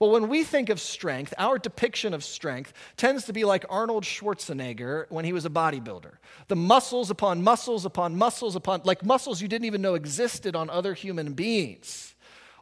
Well, 0.00 0.10
when 0.10 0.28
we 0.28 0.42
think 0.42 0.68
of 0.68 0.80
strength, 0.80 1.32
our 1.38 1.58
depiction 1.58 2.12
of 2.12 2.24
strength 2.24 2.72
tends 2.96 3.26
to 3.26 3.32
be 3.32 3.44
like 3.44 3.64
Arnold 3.70 4.02
Schwarzenegger 4.02 5.06
when 5.08 5.24
he 5.24 5.32
was 5.32 5.44
a 5.44 5.50
bodybuilder. 5.50 6.14
The 6.48 6.56
muscles 6.56 7.08
upon 7.08 7.44
muscles 7.44 7.84
upon 7.84 8.16
muscles 8.16 8.56
upon, 8.56 8.80
like 8.82 9.04
muscles 9.04 9.40
you 9.40 9.46
didn't 9.46 9.66
even 9.66 9.80
know 9.80 9.94
existed 9.94 10.56
on 10.56 10.70
other 10.70 10.92
human 10.92 11.34
beings. 11.34 12.11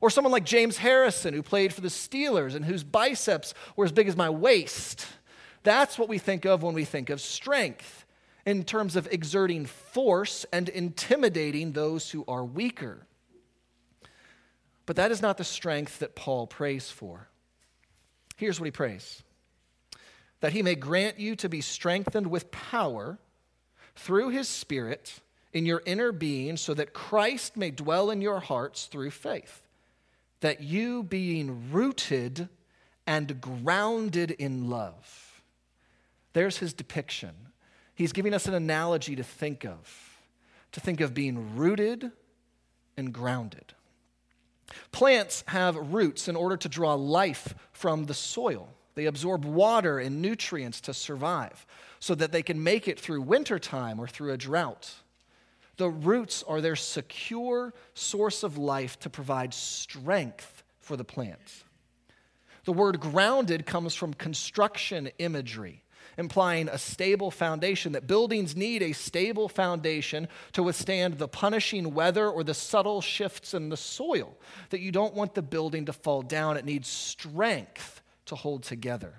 Or 0.01 0.09
someone 0.09 0.33
like 0.33 0.45
James 0.45 0.79
Harrison, 0.79 1.35
who 1.35 1.43
played 1.43 1.75
for 1.75 1.83
the 1.83 1.89
Steelers 1.89 2.55
and 2.55 2.65
whose 2.65 2.83
biceps 2.83 3.53
were 3.77 3.85
as 3.85 3.93
big 3.93 4.09
as 4.09 4.17
my 4.17 4.31
waist. 4.31 5.07
That's 5.63 5.99
what 5.99 6.09
we 6.09 6.19
think 6.19 6.47
of 6.47 6.63
when 6.63 6.75
we 6.75 6.87
think 6.87 7.11
of 7.11 7.21
strength, 7.21 8.07
in 8.47 8.65
terms 8.65 8.97
of 8.97 9.07
exerting 9.13 9.67
force 9.67 10.47
and 10.53 10.71
intimidating 10.71 11.73
those 11.73 12.11
who 12.11 12.25
are 12.27 12.45
weaker. 12.45 13.07
But 14.87 14.97
that 14.97 15.13
is 15.13 15.21
not 15.21 15.37
the 15.37 15.45
strength 15.45 15.99
that 15.99 16.17
Paul 16.17 16.47
prays 16.47 16.91
for. 16.91 17.29
Here's 18.37 18.59
what 18.59 18.65
he 18.65 18.73
prays 18.73 19.23
that 20.41 20.55
he 20.55 20.63
may 20.63 20.75
grant 20.75 21.21
you 21.21 21.37
to 21.37 21.51
be 21.51 21.61
strengthened 21.61 22.27
with 22.27 22.51
power 22.51 23.19
through 23.95 24.31
his 24.31 24.49
Spirit 24.49 25.21
in 25.53 25.67
your 25.67 25.83
inner 25.85 26.13
being, 26.13 26.57
so 26.57 26.73
that 26.73 26.95
Christ 26.95 27.59
may 27.59 27.71
dwell 27.71 28.11
in 28.11 28.23
your 28.23 28.41
hearts 28.41 28.87
through 28.87 29.11
faith 29.11 29.61
that 30.41 30.63
you 30.63 31.03
being 31.03 31.71
rooted 31.71 32.49
and 33.07 33.41
grounded 33.41 34.31
in 34.33 34.69
love. 34.69 35.43
There's 36.33 36.59
his 36.59 36.73
depiction. 36.73 37.35
He's 37.95 38.13
giving 38.13 38.35
us 38.35 38.47
an 38.47 38.55
analogy 38.55 39.17
to 39.17 39.23
think 39.23 39.65
of, 39.65 40.19
to 40.73 40.81
think 40.81 41.01
of 41.01 41.13
being 41.13 41.57
rooted 41.57 42.13
and 42.97 43.13
grounded. 43.13 43.75
Plants 44.93 45.43
have 45.49 45.77
roots 45.93 46.29
in 46.29 46.37
order 46.37 46.57
to 46.57 46.69
draw 46.69 46.95
life 46.95 47.55
from 47.73 48.05
the 48.05 48.15
soil. 48.15 48.69
They 48.95 49.07
absorb 49.07 49.45
water 49.45 49.99
and 49.99 50.23
nutrients 50.23 50.81
to 50.83 50.95
survive 50.95 51.67
so 51.99 52.15
that 52.15 52.33
they 52.33 52.43
can 52.43 52.63
make 52.63 52.89
it 52.89 52.99
through 52.99 53.23
wintertime 53.23 53.99
or 53.99 54.07
through 54.07 54.33
a 54.33 54.37
drought. 54.37 54.95
The 55.81 55.89
roots 55.89 56.43
are 56.43 56.61
their 56.61 56.77
secure 56.77 57.73
source 57.95 58.43
of 58.43 58.59
life 58.59 58.99
to 58.99 59.09
provide 59.09 59.55
strength 59.55 60.63
for 60.79 60.95
the 60.95 61.05
plants. 61.05 61.65
The 62.67 62.75
word 62.75 63.01
grounded 63.01 63.65
comes 63.65 63.95
from 63.95 64.13
construction 64.13 65.09
imagery, 65.19 65.83
implying 66.19 66.69
a 66.69 66.77
stable 66.77 67.31
foundation, 67.31 67.93
that 67.93 68.07
buildings 68.07 68.55
need 68.55 68.83
a 68.83 68.93
stable 68.93 69.49
foundation 69.49 70.29
to 70.53 70.63
withstand 70.63 71.17
the 71.17 71.29
punishing 71.29 71.95
weather 71.95 72.29
or 72.29 72.45
the 72.45 72.53
subtle 72.53 73.01
shifts 73.01 73.55
in 73.55 73.71
the 73.71 73.77
soil, 73.79 74.37
that 74.69 74.81
you 74.81 74.93
don't 74.93 75.15
want 75.15 75.33
the 75.33 75.41
building 75.41 75.87
to 75.87 75.95
fall 75.95 76.21
down. 76.21 76.59
It 76.59 76.67
needs 76.67 76.89
strength 76.89 78.03
to 78.27 78.35
hold 78.35 78.65
together. 78.65 79.15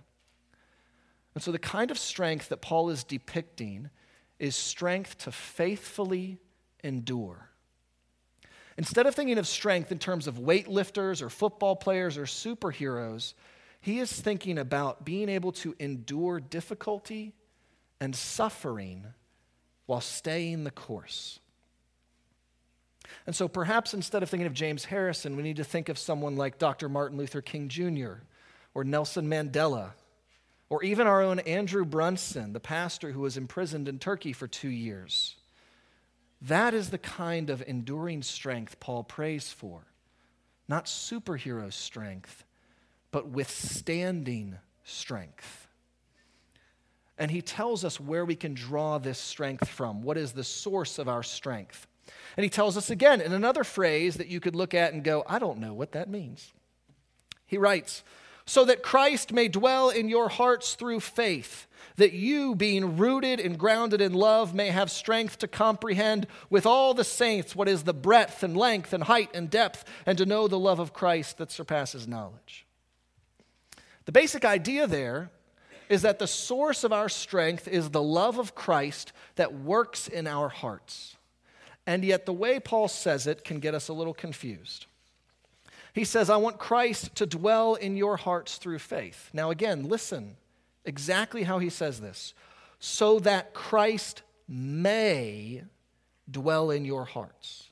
And 1.34 1.41
so, 1.41 1.51
the 1.51 1.58
kind 1.58 1.89
of 1.89 1.98
strength 1.98 2.50
that 2.50 2.62
Paul 2.62 2.91
is 2.91 3.03
depicting 3.03 3.89
is 4.38 4.56
strength 4.56 5.18
to 5.18 5.32
faithfully 5.32 6.38
endure. 6.83 7.50
Instead 8.77 9.05
of 9.05 9.13
thinking 9.13 9.38
of 9.38 9.47
strength 9.47 9.91
in 9.91 10.00
terms 10.00 10.27
of 10.27 10.35
weightlifters 10.35 11.21
or 11.21 11.29
football 11.29 11.75
players 11.75 12.17
or 12.17 12.23
superheroes, 12.23 13.33
he 13.81 14.00
is 14.00 14.11
thinking 14.11 14.57
about 14.57 15.05
being 15.05 15.29
able 15.29 15.51
to 15.51 15.75
endure 15.79 16.39
difficulty 16.39 17.33
and 18.00 18.15
suffering 18.15 19.05
while 19.85 20.01
staying 20.01 20.63
the 20.63 20.71
course. 20.71 21.39
And 23.25 23.35
so 23.35 23.47
perhaps 23.47 23.93
instead 23.93 24.23
of 24.23 24.29
thinking 24.29 24.47
of 24.47 24.53
James 24.53 24.85
Harrison, 24.85 25.35
we 25.35 25.43
need 25.43 25.57
to 25.57 25.63
think 25.63 25.89
of 25.89 26.00
someone 26.00 26.35
like 26.35 26.57
Dr. 26.57 26.89
Martin 26.89 27.17
Luther 27.17 27.41
King 27.41 27.67
Jr. 27.67 28.13
or 28.73 28.83
Nelson 28.83 29.27
Mandela, 29.27 29.91
or 30.69 30.83
even 30.83 31.07
our 31.07 31.21
own 31.21 31.39
Andrew 31.39 31.83
Brunson, 31.83 32.53
the 32.53 32.59
pastor 32.59 33.11
who 33.11 33.19
was 33.19 33.35
imprisoned 33.35 33.88
in 33.88 34.00
Turkey 34.00 34.31
for 34.31 34.47
two 34.47 34.69
years. 34.69 35.35
That 36.41 36.74
is 36.74 36.89
the 36.89 36.98
kind 36.98 37.50
of 37.50 37.63
enduring 37.67 38.24
strength 38.24 38.79
Paul 38.79 39.03
prays 39.03 39.51
for. 39.51 39.86
Not 40.67 40.86
superhero 40.86 41.71
strength, 41.71 42.45
but 43.12 43.27
withstanding 43.27 44.57
strength. 44.83 45.67
And 47.17 47.29
he 47.29 47.41
tells 47.41 47.86
us 47.86 48.00
where 48.00 48.25
we 48.25 48.36
can 48.36 48.55
draw 48.55 48.98
this 48.98 49.19
strength 49.19 49.67
from. 49.67 50.01
What 50.01 50.17
is 50.17 50.31
the 50.31 50.43
source 50.43 50.98
of 50.98 51.07
our 51.07 51.21
strength? 51.21 51.86
And 52.36 52.43
he 52.43 52.50
tells 52.50 52.77
us 52.77 52.89
again 52.89 53.21
in 53.21 53.31
another 53.31 53.63
phrase 53.63 54.15
that 54.15 54.27
you 54.27 54.39
could 54.39 54.55
look 54.55 54.74
at 54.74 54.93
and 54.93 55.03
go, 55.03 55.24
I 55.27 55.38
don't 55.38 55.60
know 55.60 55.74
what 55.74 55.91
that 55.91 56.10
means. 56.10 56.51
He 57.45 57.57
writes, 57.57 58.03
so 58.45 58.65
that 58.65 58.83
Christ 58.83 59.31
may 59.31 59.48
dwell 59.48 59.89
in 59.89 60.10
your 60.10 60.29
hearts 60.29 60.75
through 60.75 61.00
faith 61.00 61.67
that 61.98 62.13
you, 62.13 62.55
being 62.55 62.98
rooted 62.98 63.39
and 63.39 63.57
grounded 63.57 64.01
in 64.01 64.13
love, 64.13 64.53
may 64.53 64.69
have 64.69 64.89
strength 64.89 65.38
to 65.39 65.48
comprehend 65.48 66.27
with 66.50 66.65
all 66.65 66.93
the 66.93 67.03
saints 67.03 67.55
what 67.55 67.67
is 67.67 67.83
the 67.83 67.93
breadth 67.93 68.43
and 68.43 68.55
length 68.55 68.93
and 68.93 69.03
height 69.03 69.29
and 69.33 69.50
depth, 69.50 69.83
and 70.05 70.17
to 70.17 70.25
know 70.25 70.48
the 70.48 70.60
love 70.60 70.79
of 70.79 70.93
Christ 70.93 71.38
that 71.38 71.51
surpasses 71.51 72.07
knowledge. 72.07 72.65
The 74.05 74.12
basic 74.12 74.45
idea 74.45 74.88
there 74.88 75.29
is 75.89 76.01
that 76.01 76.19
the 76.19 76.27
source 76.27 76.83
of 76.83 76.93
our 76.93 77.10
strength 77.10 77.67
is 77.67 77.89
the 77.89 78.01
love 78.01 78.39
of 78.39 78.55
Christ 78.55 79.12
that 79.36 79.53
works 79.53 80.07
in 80.07 80.25
our 80.25 80.50
hearts. 80.50 81.17
And 81.86 82.05
yet, 82.05 82.25
the 82.25 82.33
way 82.33 82.60
Paul 82.60 82.88
says 82.88 83.27
it 83.27 83.43
can 83.43 83.60
get 83.60 83.75
us 83.75 83.89
a 83.89 83.93
little 83.93 84.13
confused. 84.13 84.86
He 85.93 86.05
says, 86.05 86.29
I 86.29 86.38
want 86.38 86.57
Christ 86.57 87.15
to 87.15 87.25
dwell 87.25 87.75
in 87.75 87.98
your 87.98 88.17
hearts 88.17 88.57
through 88.57 88.79
faith. 88.79 89.29
Now, 89.33 89.51
again, 89.51 89.89
listen 89.89 90.38
exactly 90.86 91.43
how 91.43 91.60
he 91.60 91.69
says 91.69 92.00
this 92.00 92.33
so 92.79 93.19
that 93.19 93.53
Christ 93.53 94.24
may 94.48 95.63
dwell 96.29 96.71
in 96.71 96.86
your 96.86 97.05
hearts. 97.05 97.69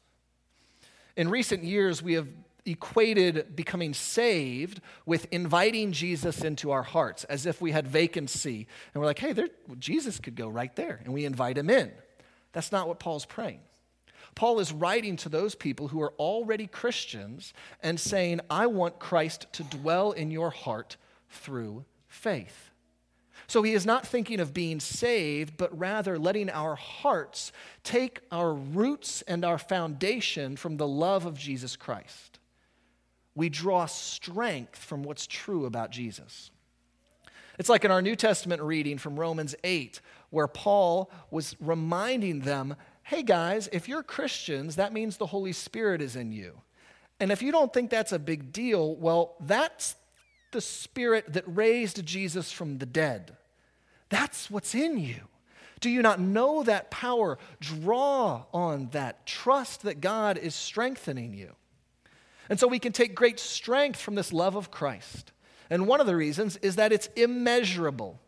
In 1.16 1.30
recent 1.30 1.64
years, 1.64 2.04
we 2.04 2.14
have 2.14 2.28
equated 2.66 3.56
becoming 3.56 3.94
saved 3.94 4.82
with 5.06 5.28
inviting 5.32 5.92
Jesus 5.92 6.44
into 6.44 6.72
our 6.72 6.84
hearts 6.84 7.24
as 7.26 7.46
if 7.46 7.62
we 7.62 7.72
had 7.72 7.88
vacancy. 7.88 8.68
And 8.94 9.02
we're 9.02 9.08
like, 9.08 9.20
hey, 9.20 9.34
there, 9.34 9.50
Jesus 9.80 10.20
could 10.20 10.36
go 10.36 10.48
right 10.48 10.76
there, 10.76 11.02
and 11.04 11.14
we 11.14 11.26
invite 11.26 11.58
him 11.58 11.70
in. 11.70 11.92
That's 12.54 12.72
not 12.72 12.88
what 12.88 13.00
Paul's 13.00 13.26
praying. 13.26 13.62
Paul 14.36 14.60
is 14.60 14.72
writing 14.72 15.16
to 15.18 15.30
those 15.30 15.56
people 15.56 15.90
who 15.90 16.02
are 16.02 16.14
already 16.20 16.68
Christians 16.68 17.54
and 17.82 18.00
saying, 18.00 18.42
I 18.50 18.68
want 18.68 19.00
Christ 19.00 19.48
to 19.54 19.64
dwell 19.64 20.12
in 20.12 20.32
your 20.32 20.50
heart 20.50 20.98
through 21.30 21.86
faith. 22.08 22.70
So 23.48 23.64
he 23.64 23.74
is 23.74 23.86
not 23.86 24.06
thinking 24.06 24.40
of 24.40 24.54
being 24.54 24.80
saved, 24.80 25.58
but 25.58 25.78
rather 25.78 26.20
letting 26.20 26.50
our 26.52 26.76
hearts 26.76 27.52
take 27.84 28.22
our 28.32 28.54
roots 28.54 29.24
and 29.24 29.44
our 29.44 29.58
foundation 29.58 30.56
from 30.56 30.78
the 30.78 30.88
love 30.88 31.26
of 31.26 31.38
Jesus 31.38 31.76
Christ. 31.76 32.40
We 33.34 33.50
draw 33.50 33.88
strength 33.88 34.78
from 34.78 35.02
what's 35.02 35.26
true 35.26 35.66
about 35.66 35.90
Jesus. 35.90 36.52
It's 37.58 37.70
like 37.70 37.84
in 37.84 37.92
our 37.92 38.02
New 38.02 38.16
Testament 38.16 38.62
reading 38.62 38.98
from 38.98 39.20
Romans 39.20 39.56
8, 39.64 40.00
where 40.30 40.48
Paul 40.48 41.12
was 41.32 41.56
reminding 41.60 42.42
them 42.42 42.76
hey 43.10 43.24
guys, 43.24 43.68
if 43.72 43.88
you're 43.88 44.04
Christians, 44.04 44.76
that 44.76 44.94
means 44.94 45.18
the 45.18 45.26
Holy 45.26 45.52
Spirit 45.52 46.00
is 46.00 46.16
in 46.16 46.32
you. 46.32 46.54
And 47.20 47.32
if 47.32 47.42
you 47.42 47.52
don't 47.52 47.74
think 47.74 47.90
that's 47.90 48.12
a 48.12 48.20
big 48.20 48.54
deal, 48.54 48.96
well, 48.98 49.34
that's 49.40 49.96
the 50.52 50.62
Spirit 50.62 51.34
that 51.34 51.44
raised 51.48 52.06
Jesus 52.06 52.52
from 52.52 52.78
the 52.78 52.86
dead. 52.86 53.36
That's 54.10 54.52
what's 54.52 54.76
in 54.76 55.00
you. 55.00 55.22
Do 55.80 55.90
you 55.90 56.04
not 56.04 56.20
know 56.20 56.62
that 56.62 56.92
power? 56.92 57.40
Draw 57.60 58.44
on 58.54 58.90
that. 58.92 59.26
Trust 59.26 59.82
that 59.82 60.02
God 60.02 60.38
is 60.38 60.54
strengthening 60.54 61.34
you. 61.34 61.56
And 62.48 62.60
so 62.60 62.68
we 62.68 62.78
can 62.78 62.92
take 62.92 63.16
great 63.16 63.40
strength 63.40 64.00
from 64.00 64.14
this 64.14 64.32
love 64.32 64.56
of 64.56 64.70
Christ. 64.70 65.32
And 65.72 65.88
one 65.88 66.00
of 66.00 66.06
the 66.06 66.16
reasons 66.16 66.58
is 66.58 66.76
that 66.76 66.92
it's 66.92 67.10
immeasurable. 67.16 68.20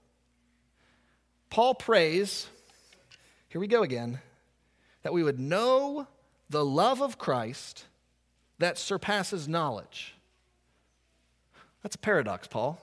Paul 1.52 1.76
prays, 1.76 2.48
here 3.48 3.62
we 3.62 3.68
go 3.68 3.84
again, 3.84 4.20
that 5.04 5.14
we 5.14 5.24
would 5.24 5.40
know 5.40 6.08
the 6.50 6.66
love 6.66 7.02
of 7.02 7.18
Christ 7.18 7.86
that 8.60 8.78
surpasses 8.78 9.48
knowledge. 9.48 10.16
That's 11.82 11.96
a 11.96 12.00
paradox, 12.00 12.48
Paul. 12.48 12.80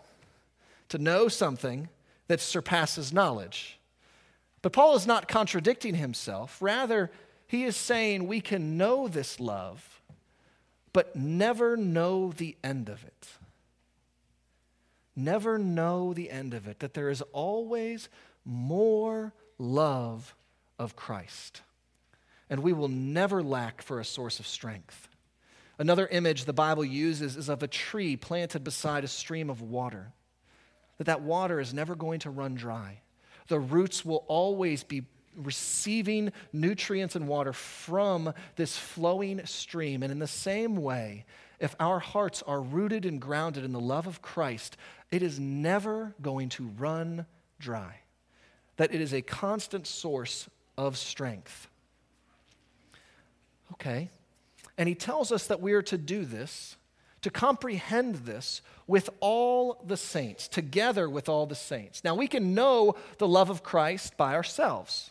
To 0.88 0.98
know 0.98 1.28
something 1.28 1.88
that 2.26 2.40
surpasses 2.40 3.12
knowledge. 3.12 3.78
But 4.62 4.72
Paul 4.72 4.96
is 4.96 5.06
not 5.06 5.28
contradicting 5.28 5.94
himself. 5.94 6.60
Rather, 6.60 7.10
he 7.46 7.64
is 7.64 7.76
saying 7.76 8.26
we 8.26 8.40
can 8.40 8.76
know 8.76 9.06
this 9.06 9.38
love, 9.38 10.00
but 10.92 11.14
never 11.14 11.76
know 11.76 12.32
the 12.32 12.56
end 12.64 12.88
of 12.88 13.04
it. 13.04 13.28
Never 15.14 15.58
know 15.58 16.12
the 16.12 16.30
end 16.30 16.54
of 16.54 16.66
it, 16.68 16.80
that 16.80 16.94
there 16.94 17.10
is 17.10 17.22
always 17.32 18.08
more 18.44 19.32
love 19.58 20.34
of 20.78 20.96
Christ. 20.96 21.62
And 22.50 22.62
we 22.62 22.72
will 22.72 22.88
never 22.88 23.42
lack 23.42 23.82
for 23.82 24.00
a 24.00 24.04
source 24.04 24.40
of 24.40 24.46
strength. 24.46 25.08
Another 25.78 26.08
image 26.08 26.44
the 26.44 26.52
Bible 26.52 26.84
uses 26.84 27.36
is 27.36 27.48
of 27.48 27.62
a 27.62 27.68
tree 27.68 28.16
planted 28.16 28.64
beside 28.64 29.04
a 29.04 29.08
stream 29.08 29.48
of 29.48 29.62
water. 29.62 30.12
That 30.96 31.04
that 31.04 31.22
water 31.22 31.60
is 31.60 31.72
never 31.72 31.94
going 31.94 32.20
to 32.20 32.30
run 32.30 32.54
dry. 32.54 33.00
The 33.46 33.60
roots 33.60 34.04
will 34.04 34.24
always 34.26 34.82
be 34.82 35.04
receiving 35.36 36.32
nutrients 36.52 37.14
and 37.14 37.28
water 37.28 37.52
from 37.52 38.34
this 38.56 38.76
flowing 38.76 39.44
stream. 39.46 40.02
And 40.02 40.10
in 40.10 40.18
the 40.18 40.26
same 40.26 40.76
way, 40.76 41.24
if 41.60 41.76
our 41.78 42.00
hearts 42.00 42.42
are 42.42 42.60
rooted 42.60 43.04
and 43.04 43.20
grounded 43.20 43.64
in 43.64 43.72
the 43.72 43.80
love 43.80 44.06
of 44.06 44.20
Christ, 44.20 44.76
it 45.10 45.22
is 45.22 45.38
never 45.38 46.14
going 46.20 46.48
to 46.50 46.66
run 46.78 47.26
dry. 47.58 48.00
That 48.76 48.94
it 48.94 49.00
is 49.00 49.12
a 49.12 49.22
constant 49.22 49.86
source 49.86 50.48
of 50.76 50.96
strength. 50.96 51.68
Okay, 53.80 54.10
and 54.76 54.88
he 54.88 54.94
tells 54.94 55.30
us 55.30 55.46
that 55.46 55.60
we 55.60 55.72
are 55.72 55.82
to 55.82 55.96
do 55.96 56.24
this, 56.24 56.76
to 57.22 57.30
comprehend 57.30 58.16
this 58.16 58.60
with 58.88 59.08
all 59.20 59.82
the 59.86 59.96
saints, 59.96 60.48
together 60.48 61.08
with 61.08 61.28
all 61.28 61.46
the 61.46 61.54
saints. 61.54 62.02
Now, 62.02 62.14
we 62.14 62.26
can 62.26 62.54
know 62.54 62.96
the 63.18 63.28
love 63.28 63.50
of 63.50 63.62
Christ 63.62 64.16
by 64.16 64.34
ourselves. 64.34 65.10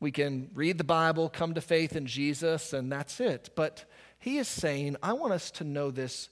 We 0.00 0.10
can 0.10 0.50
read 0.54 0.78
the 0.78 0.84
Bible, 0.84 1.28
come 1.28 1.54
to 1.54 1.60
faith 1.60 1.94
in 1.94 2.06
Jesus, 2.06 2.72
and 2.72 2.90
that's 2.90 3.20
it. 3.20 3.50
But 3.54 3.84
he 4.18 4.38
is 4.38 4.48
saying, 4.48 4.96
I 5.02 5.12
want 5.12 5.32
us 5.32 5.50
to 5.52 5.64
know 5.64 5.90
this 5.90 6.30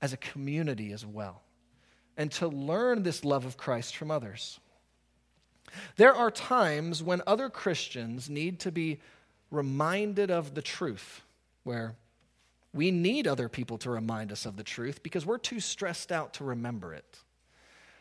as 0.00 0.12
a 0.12 0.18
community 0.18 0.92
as 0.92 1.04
well, 1.04 1.42
and 2.16 2.30
to 2.32 2.48
learn 2.48 3.02
this 3.02 3.24
love 3.24 3.44
of 3.44 3.56
Christ 3.56 3.96
from 3.96 4.10
others. 4.10 4.60
There 5.96 6.14
are 6.14 6.30
times 6.30 7.02
when 7.02 7.22
other 7.26 7.48
Christians 7.48 8.30
need 8.30 8.60
to 8.60 8.72
be 8.72 9.00
reminded 9.52 10.30
of 10.30 10.54
the 10.54 10.62
truth, 10.62 11.22
where 11.62 11.94
we 12.72 12.90
need 12.90 13.26
other 13.26 13.48
people 13.48 13.78
to 13.78 13.90
remind 13.90 14.32
us 14.32 14.46
of 14.46 14.56
the 14.56 14.64
truth 14.64 15.02
because 15.02 15.26
we're 15.26 15.38
too 15.38 15.60
stressed 15.60 16.10
out 16.10 16.34
to 16.34 16.44
remember 16.44 16.94
it. 16.94 17.18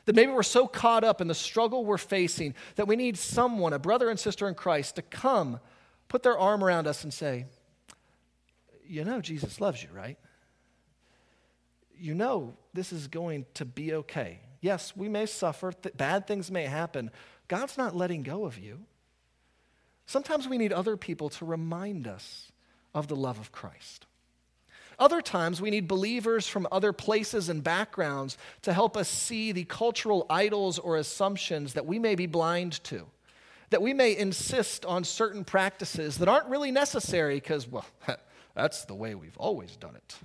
That 0.05 0.15
maybe 0.15 0.31
we're 0.31 0.43
so 0.43 0.65
caught 0.65 1.03
up 1.03 1.21
in 1.21 1.27
the 1.27 1.35
struggle 1.35 1.85
we're 1.85 1.97
facing 1.97 2.55
that 2.75 2.87
we 2.87 2.95
need 2.95 3.17
someone, 3.17 3.73
a 3.73 3.79
brother 3.79 4.09
and 4.09 4.19
sister 4.19 4.47
in 4.47 4.55
Christ, 4.55 4.95
to 4.95 5.01
come, 5.01 5.59
put 6.07 6.23
their 6.23 6.37
arm 6.37 6.63
around 6.63 6.87
us 6.87 7.03
and 7.03 7.13
say, 7.13 7.45
You 8.87 9.03
know, 9.03 9.21
Jesus 9.21 9.61
loves 9.61 9.83
you, 9.83 9.89
right? 9.93 10.17
You 11.99 12.15
know, 12.15 12.55
this 12.73 12.91
is 12.91 13.07
going 13.07 13.45
to 13.55 13.65
be 13.65 13.93
okay. 13.93 14.39
Yes, 14.61 14.95
we 14.95 15.09
may 15.09 15.25
suffer, 15.25 15.71
th- 15.71 15.95
bad 15.97 16.25
things 16.25 16.49
may 16.49 16.63
happen. 16.63 17.11
God's 17.47 17.77
not 17.77 17.95
letting 17.95 18.23
go 18.23 18.45
of 18.45 18.57
you. 18.57 18.79
Sometimes 20.05 20.47
we 20.47 20.57
need 20.57 20.73
other 20.73 20.97
people 20.97 21.29
to 21.29 21.45
remind 21.45 22.07
us 22.07 22.51
of 22.93 23.07
the 23.07 23.15
love 23.15 23.39
of 23.39 23.51
Christ. 23.51 24.05
Other 24.99 25.21
times, 25.21 25.59
we 25.59 25.71
need 25.71 25.87
believers 25.87 26.47
from 26.47 26.67
other 26.71 26.93
places 26.93 27.49
and 27.49 27.63
backgrounds 27.63 28.37
to 28.61 28.71
help 28.71 28.95
us 28.95 29.09
see 29.09 29.51
the 29.51 29.63
cultural 29.63 30.27
idols 30.29 30.77
or 30.77 30.97
assumptions 30.97 31.73
that 31.73 31.87
we 31.87 31.97
may 31.97 32.13
be 32.13 32.27
blind 32.27 32.83
to. 32.83 33.07
That 33.71 33.81
we 33.81 33.93
may 33.93 34.15
insist 34.15 34.85
on 34.85 35.03
certain 35.03 35.43
practices 35.43 36.17
that 36.19 36.27
aren't 36.27 36.49
really 36.49 36.71
necessary 36.71 37.35
because, 37.35 37.67
well, 37.67 37.85
that's 38.53 38.85
the 38.85 38.93
way 38.93 39.15
we've 39.15 39.37
always 39.37 39.75
done 39.77 39.95
it. 39.95 40.15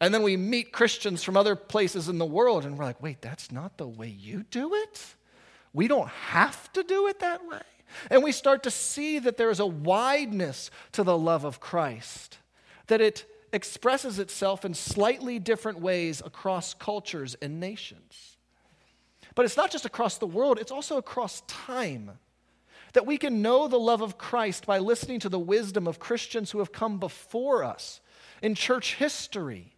And 0.00 0.14
then 0.14 0.22
we 0.22 0.36
meet 0.38 0.72
Christians 0.72 1.22
from 1.22 1.36
other 1.36 1.54
places 1.54 2.08
in 2.08 2.16
the 2.16 2.24
world 2.24 2.64
and 2.64 2.78
we're 2.78 2.84
like, 2.84 3.02
wait, 3.02 3.20
that's 3.20 3.52
not 3.52 3.76
the 3.76 3.86
way 3.86 4.08
you 4.08 4.44
do 4.50 4.74
it? 4.74 5.14
We 5.74 5.88
don't 5.88 6.08
have 6.08 6.72
to 6.72 6.82
do 6.82 7.06
it 7.08 7.20
that 7.20 7.46
way. 7.46 7.60
And 8.10 8.22
we 8.22 8.32
start 8.32 8.62
to 8.64 8.70
see 8.70 9.18
that 9.18 9.36
there 9.36 9.50
is 9.50 9.60
a 9.60 9.66
wideness 9.66 10.70
to 10.92 11.02
the 11.02 11.18
love 11.18 11.44
of 11.44 11.60
Christ, 11.60 12.38
that 12.86 13.00
it 13.00 13.26
expresses 13.52 14.18
itself 14.18 14.64
in 14.64 14.74
slightly 14.74 15.38
different 15.38 15.80
ways 15.80 16.22
across 16.24 16.74
cultures 16.74 17.36
and 17.42 17.58
nations. 17.60 18.36
But 19.34 19.44
it's 19.44 19.56
not 19.56 19.70
just 19.70 19.84
across 19.84 20.18
the 20.18 20.26
world, 20.26 20.58
it's 20.58 20.72
also 20.72 20.96
across 20.96 21.42
time. 21.42 22.12
That 22.92 23.06
we 23.06 23.18
can 23.18 23.42
know 23.42 23.68
the 23.68 23.78
love 23.78 24.02
of 24.02 24.18
Christ 24.18 24.66
by 24.66 24.78
listening 24.78 25.20
to 25.20 25.28
the 25.28 25.38
wisdom 25.38 25.86
of 25.86 26.00
Christians 26.00 26.50
who 26.50 26.58
have 26.58 26.72
come 26.72 26.98
before 26.98 27.62
us 27.62 28.00
in 28.42 28.54
church 28.54 28.96
history 28.96 29.74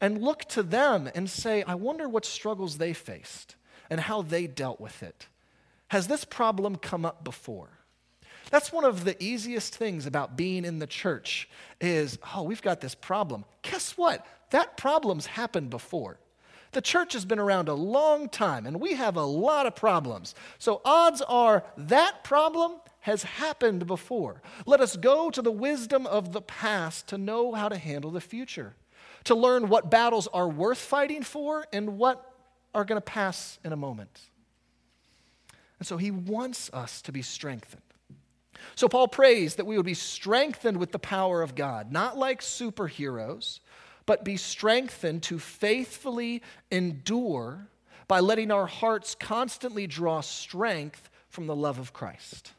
and 0.00 0.22
look 0.22 0.44
to 0.46 0.62
them 0.62 1.10
and 1.14 1.28
say, 1.28 1.62
I 1.62 1.74
wonder 1.74 2.08
what 2.08 2.24
struggles 2.24 2.78
they 2.78 2.94
faced 2.94 3.56
and 3.90 4.00
how 4.00 4.22
they 4.22 4.46
dealt 4.46 4.80
with 4.80 5.02
it. 5.02 5.26
Has 5.90 6.06
this 6.06 6.24
problem 6.24 6.76
come 6.76 7.04
up 7.04 7.24
before? 7.24 7.68
That's 8.52 8.72
one 8.72 8.84
of 8.84 9.04
the 9.04 9.20
easiest 9.20 9.74
things 9.74 10.06
about 10.06 10.36
being 10.36 10.64
in 10.64 10.78
the 10.78 10.86
church 10.86 11.48
is, 11.80 12.16
oh, 12.32 12.44
we've 12.44 12.62
got 12.62 12.80
this 12.80 12.94
problem. 12.94 13.44
Guess 13.62 13.98
what? 13.98 14.24
That 14.50 14.76
problem's 14.76 15.26
happened 15.26 15.68
before. 15.68 16.20
The 16.70 16.80
church 16.80 17.14
has 17.14 17.24
been 17.24 17.40
around 17.40 17.68
a 17.68 17.74
long 17.74 18.28
time 18.28 18.66
and 18.66 18.80
we 18.80 18.94
have 18.94 19.16
a 19.16 19.24
lot 19.24 19.66
of 19.66 19.74
problems. 19.74 20.36
So 20.58 20.80
odds 20.84 21.22
are 21.22 21.64
that 21.76 22.22
problem 22.22 22.76
has 23.00 23.24
happened 23.24 23.88
before. 23.88 24.42
Let 24.66 24.80
us 24.80 24.96
go 24.96 25.28
to 25.30 25.42
the 25.42 25.50
wisdom 25.50 26.06
of 26.06 26.32
the 26.32 26.42
past 26.42 27.08
to 27.08 27.18
know 27.18 27.50
how 27.50 27.68
to 27.68 27.76
handle 27.76 28.12
the 28.12 28.20
future, 28.20 28.74
to 29.24 29.34
learn 29.34 29.68
what 29.68 29.90
battles 29.90 30.28
are 30.28 30.48
worth 30.48 30.78
fighting 30.78 31.24
for 31.24 31.66
and 31.72 31.98
what 31.98 32.32
are 32.76 32.84
going 32.84 32.96
to 32.96 33.04
pass 33.04 33.58
in 33.64 33.72
a 33.72 33.76
moment. 33.76 34.29
And 35.80 35.86
so 35.86 35.96
he 35.96 36.12
wants 36.12 36.70
us 36.72 37.02
to 37.02 37.12
be 37.12 37.22
strengthened. 37.22 37.82
So 38.76 38.88
Paul 38.88 39.08
prays 39.08 39.56
that 39.56 39.66
we 39.66 39.76
would 39.76 39.86
be 39.86 39.94
strengthened 39.94 40.76
with 40.76 40.92
the 40.92 40.98
power 40.98 41.42
of 41.42 41.54
God, 41.54 41.90
not 41.90 42.16
like 42.16 42.42
superheroes, 42.42 43.60
but 44.06 44.24
be 44.24 44.36
strengthened 44.36 45.22
to 45.24 45.38
faithfully 45.38 46.42
endure 46.70 47.66
by 48.06 48.20
letting 48.20 48.50
our 48.50 48.66
hearts 48.66 49.14
constantly 49.14 49.86
draw 49.86 50.20
strength 50.20 51.08
from 51.28 51.46
the 51.46 51.56
love 51.56 51.78
of 51.78 51.92
Christ. 51.92 52.52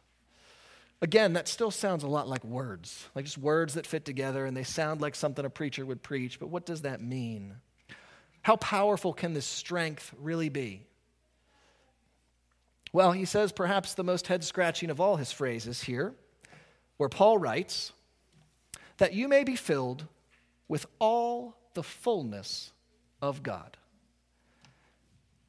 Again, 1.01 1.33
that 1.33 1.47
still 1.47 1.71
sounds 1.71 2.03
a 2.03 2.07
lot 2.07 2.27
like 2.27 2.43
words, 2.43 3.07
like 3.15 3.25
just 3.25 3.37
words 3.37 3.73
that 3.73 3.87
fit 3.87 4.05
together 4.05 4.45
and 4.45 4.55
they 4.55 4.63
sound 4.63 5.01
like 5.01 5.15
something 5.15 5.45
a 5.45 5.49
preacher 5.49 5.85
would 5.85 6.01
preach, 6.01 6.39
but 6.39 6.49
what 6.49 6.65
does 6.65 6.81
that 6.81 7.01
mean? 7.01 7.55
How 8.43 8.55
powerful 8.55 9.13
can 9.13 9.33
this 9.33 9.45
strength 9.45 10.11
really 10.17 10.49
be? 10.49 10.83
Well, 12.93 13.13
he 13.13 13.25
says 13.25 13.51
perhaps 13.51 13.93
the 13.93 14.03
most 14.03 14.27
head 14.27 14.43
scratching 14.43 14.89
of 14.89 14.99
all 14.99 15.15
his 15.15 15.31
phrases 15.31 15.83
here, 15.83 16.13
where 16.97 17.09
Paul 17.09 17.37
writes, 17.37 17.93
that 18.97 19.13
you 19.13 19.27
may 19.27 19.43
be 19.43 19.55
filled 19.55 20.05
with 20.67 20.85
all 20.99 21.57
the 21.73 21.83
fullness 21.83 22.71
of 23.21 23.41
God. 23.43 23.77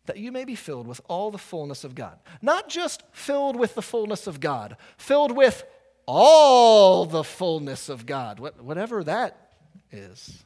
That 0.06 0.16
you 0.16 0.32
may 0.32 0.44
be 0.44 0.54
filled 0.54 0.86
with 0.86 1.00
all 1.08 1.30
the 1.30 1.38
fullness 1.38 1.84
of 1.84 1.94
God. 1.94 2.18
Not 2.40 2.68
just 2.68 3.02
filled 3.12 3.56
with 3.56 3.74
the 3.74 3.82
fullness 3.82 4.26
of 4.26 4.40
God, 4.40 4.76
filled 4.96 5.36
with 5.36 5.64
all 6.06 7.04
the 7.06 7.22
fullness 7.22 7.88
of 7.88 8.06
God, 8.06 8.40
whatever 8.40 9.04
that 9.04 9.52
is. 9.90 10.44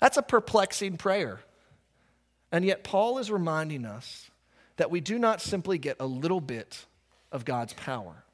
That's 0.00 0.16
a 0.16 0.22
perplexing 0.22 0.96
prayer. 0.96 1.40
And 2.50 2.64
yet, 2.64 2.82
Paul 2.82 3.18
is 3.18 3.30
reminding 3.30 3.84
us 3.84 4.30
that 4.80 4.90
we 4.90 5.00
do 5.02 5.18
not 5.18 5.42
simply 5.42 5.76
get 5.76 5.98
a 6.00 6.06
little 6.06 6.40
bit 6.40 6.86
of 7.30 7.44
God's 7.44 7.74
power. 7.74 8.24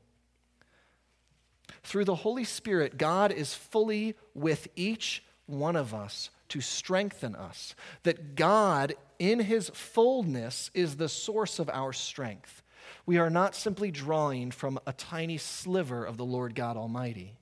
Through 1.83 2.07
the 2.07 2.15
Holy 2.15 2.45
Spirit, 2.45 2.97
God 2.97 3.31
is 3.31 3.53
fully 3.53 4.15
with 4.33 4.69
each 4.75 5.23
one 5.45 5.77
of 5.77 5.93
us 5.93 6.31
to 6.53 6.61
strengthen 6.61 7.35
us. 7.35 7.75
That 8.03 8.35
God, 8.35 8.95
in 9.19 9.41
his 9.41 9.71
fullness, 9.71 10.71
is 10.75 10.97
the 10.97 11.09
source 11.09 11.59
of 11.59 11.71
our 11.71 11.95
strength. 11.95 12.63
We 13.07 13.17
are 13.17 13.31
not 13.31 13.55
simply 13.55 13.91
drawing 13.91 14.51
from 14.51 14.79
a 14.87 14.93
tiny 14.93 15.39
sliver 15.39 16.05
of 16.05 16.19
the 16.19 16.27
Lord 16.27 16.55
God 16.55 16.77
Almighty. 16.77 17.39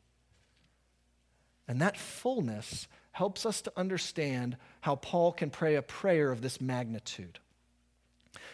And 1.66 1.80
that 1.80 1.98
fullness 1.98 2.86
helps 3.10 3.44
us 3.44 3.60
to 3.62 3.72
understand 3.76 4.56
how 4.80 4.94
Paul 4.94 5.32
can 5.32 5.50
pray 5.50 5.74
a 5.74 5.82
prayer 5.82 6.30
of 6.30 6.40
this 6.40 6.60
magnitude. 6.60 7.40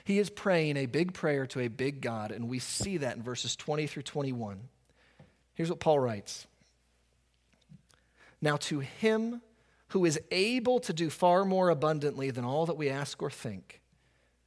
He 0.04 0.18
is 0.18 0.30
praying 0.30 0.78
a 0.78 0.86
big 0.86 1.12
prayer 1.12 1.46
to 1.48 1.60
a 1.60 1.68
big 1.68 2.00
God, 2.00 2.32
and 2.32 2.48
we 2.48 2.60
see 2.60 2.96
that 2.98 3.16
in 3.16 3.22
verses 3.22 3.56
20 3.56 3.86
through 3.86 4.04
21. 4.04 4.58
Here's 5.54 5.68
what 5.68 5.80
Paul 5.80 5.98
writes 5.98 6.46
Now, 8.40 8.56
to 8.56 8.80
him 8.80 9.42
who 9.88 10.04
is 10.04 10.20
able 10.30 10.80
to 10.80 10.92
do 10.92 11.10
far 11.10 11.44
more 11.44 11.70
abundantly 11.70 12.30
than 12.30 12.44
all 12.44 12.66
that 12.66 12.76
we 12.76 12.90
ask 12.90 13.22
or 13.22 13.30
think, 13.30 13.80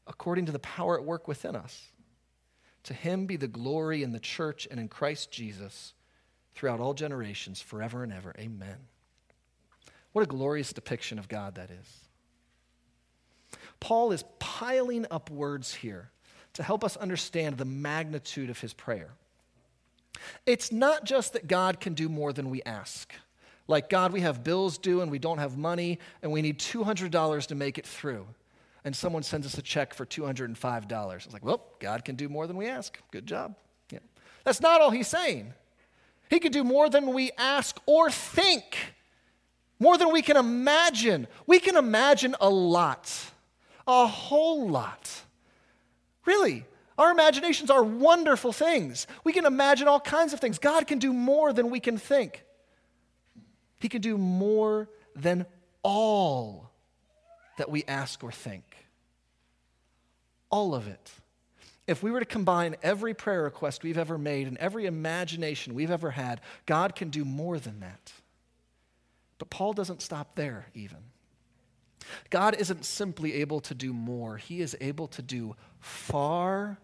according 0.08 0.46
to 0.46 0.52
the 0.52 0.60
power 0.60 0.98
at 1.00 1.06
work 1.06 1.28
within 1.28 1.56
us, 1.56 1.92
to 2.84 2.94
him 2.94 3.26
be 3.26 3.38
the 3.38 3.48
glory 3.48 4.04
in 4.04 4.12
the 4.12 4.20
church 4.20 4.68
and 4.70 4.80
in 4.80 4.88
Christ 4.88 5.32
Jesus 5.32 5.94
throughout 6.56 6.80
all 6.80 6.94
generations, 6.94 7.62
forever 7.62 8.04
and 8.04 8.12
ever. 8.12 8.34
Amen. 8.38 8.78
What 10.12 10.24
a 10.24 10.28
glorious 10.28 10.74
depiction 10.74 11.20
of 11.20 11.30
God 11.30 11.56
that 11.56 11.70
is. 11.70 12.00
Paul 13.80 14.12
is 14.12 14.24
piling 14.40 15.06
up 15.10 15.30
words 15.30 15.74
here 15.74 16.12
to 16.54 16.64
help 16.64 16.84
us 16.84 16.98
understand 16.98 17.58
the 17.58 17.66
magnitude 17.66 18.50
of 18.50 18.60
his 18.60 18.74
prayer. 18.74 19.12
It's 20.46 20.72
not 20.72 21.06
just 21.06 21.34
that 21.34 21.48
God 21.48 21.80
can 21.80 21.94
do 21.94 22.10
more 22.10 22.34
than 22.34 22.50
we 22.50 22.62
ask. 22.64 23.14
Like, 23.70 23.90
God, 23.90 24.12
we 24.12 24.22
have 24.22 24.44
bills 24.44 24.78
due 24.78 25.02
and 25.02 25.10
we 25.10 25.20
don't 25.20 25.38
have 25.38 25.58
money 25.58 26.00
and 26.22 26.32
we 26.32 26.42
need 26.42 26.60
$200 26.60 27.48
to 27.48 27.56
make 27.56 27.78
it 27.78 27.86
through. 27.86 28.28
And 28.84 28.96
someone 28.96 29.24
sends 29.24 29.46
us 29.46 29.58
a 29.58 29.62
check 29.62 29.94
for 29.94 30.06
$205. 30.06 31.16
It's 31.16 31.34
like, 31.34 31.46
well, 31.46 31.64
God 31.80 32.04
can 32.04 32.16
do 32.16 32.28
more 32.28 32.48
than 32.48 32.58
we 32.58 32.68
ask. 32.68 32.98
Good 33.12 33.26
job. 33.26 33.56
Yeah. 33.92 34.00
That's 34.44 34.62
not 34.62 34.82
all 34.82 34.90
he's 34.90 35.08
saying. 35.08 35.54
He 36.30 36.40
can 36.40 36.52
do 36.52 36.64
more 36.64 36.90
than 36.90 37.14
we 37.14 37.32
ask 37.38 37.80
or 37.86 38.10
think, 38.10 38.94
more 39.80 39.98
than 39.98 40.12
we 40.12 40.22
can 40.22 40.36
imagine. 40.36 41.28
We 41.48 41.60
can 41.60 41.78
imagine 41.78 42.36
a 42.42 42.50
lot 42.50 43.32
a 43.90 44.06
whole 44.06 44.70
lot. 44.70 45.10
Really, 46.26 46.64
our 46.98 47.12
imaginations 47.12 47.72
are 47.72 47.84
wonderful 47.84 48.54
things. 48.54 49.08
We 49.24 49.34
can 49.34 49.46
imagine 49.46 49.88
all 49.88 50.00
kinds 50.00 50.32
of 50.32 50.40
things. 50.40 50.60
God 50.60 50.86
can 50.86 51.00
do 51.00 51.12
more 51.12 51.52
than 51.52 51.72
we 51.72 51.80
can 51.80 51.98
think, 51.98 52.46
He 53.80 53.90
can 53.90 54.02
do 54.02 54.18
more 54.18 54.90
than 55.16 55.46
all 55.84 56.72
that 57.58 57.70
we 57.70 57.84
ask 57.88 58.24
or 58.24 58.32
think. 58.32 58.64
All 60.50 60.74
of 60.74 60.88
it. 60.88 61.12
If 61.88 62.04
we 62.04 62.12
were 62.12 62.20
to 62.20 62.26
combine 62.26 62.76
every 62.84 63.14
prayer 63.14 63.44
request 63.44 63.84
we've 63.84 63.98
ever 63.98 64.18
made 64.18 64.48
and 64.48 64.58
every 64.58 64.86
imagination 64.86 65.74
we've 65.74 65.92
ever 65.92 66.12
had, 66.12 66.42
God 66.66 66.96
can 66.96 67.10
do 67.10 67.26
more 67.26 67.58
than 67.60 67.80
that. 67.80 68.14
But 69.40 69.50
Paul 69.50 69.74
doesn't 69.74 70.02
stop 70.02 70.36
there, 70.36 70.68
even. 70.76 70.98
God 72.30 72.56
isn't 72.56 72.86
simply 72.86 73.36
able 73.36 73.60
to 73.62 73.74
do 73.74 73.94
more, 73.94 74.38
He 74.38 74.62
is 74.62 74.78
able 74.80 75.08
to 75.08 75.22
do 75.22 75.56
far 75.80 76.78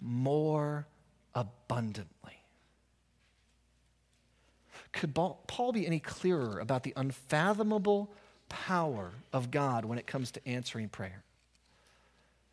more 0.00 0.86
abundantly. 1.34 2.41
Could 4.92 5.14
Paul 5.14 5.72
be 5.72 5.86
any 5.86 6.00
clearer 6.00 6.58
about 6.58 6.82
the 6.82 6.92
unfathomable 6.96 8.12
power 8.48 9.12
of 9.32 9.50
God 9.50 9.84
when 9.84 9.98
it 9.98 10.06
comes 10.06 10.30
to 10.32 10.48
answering 10.48 10.88
prayer? 10.88 11.24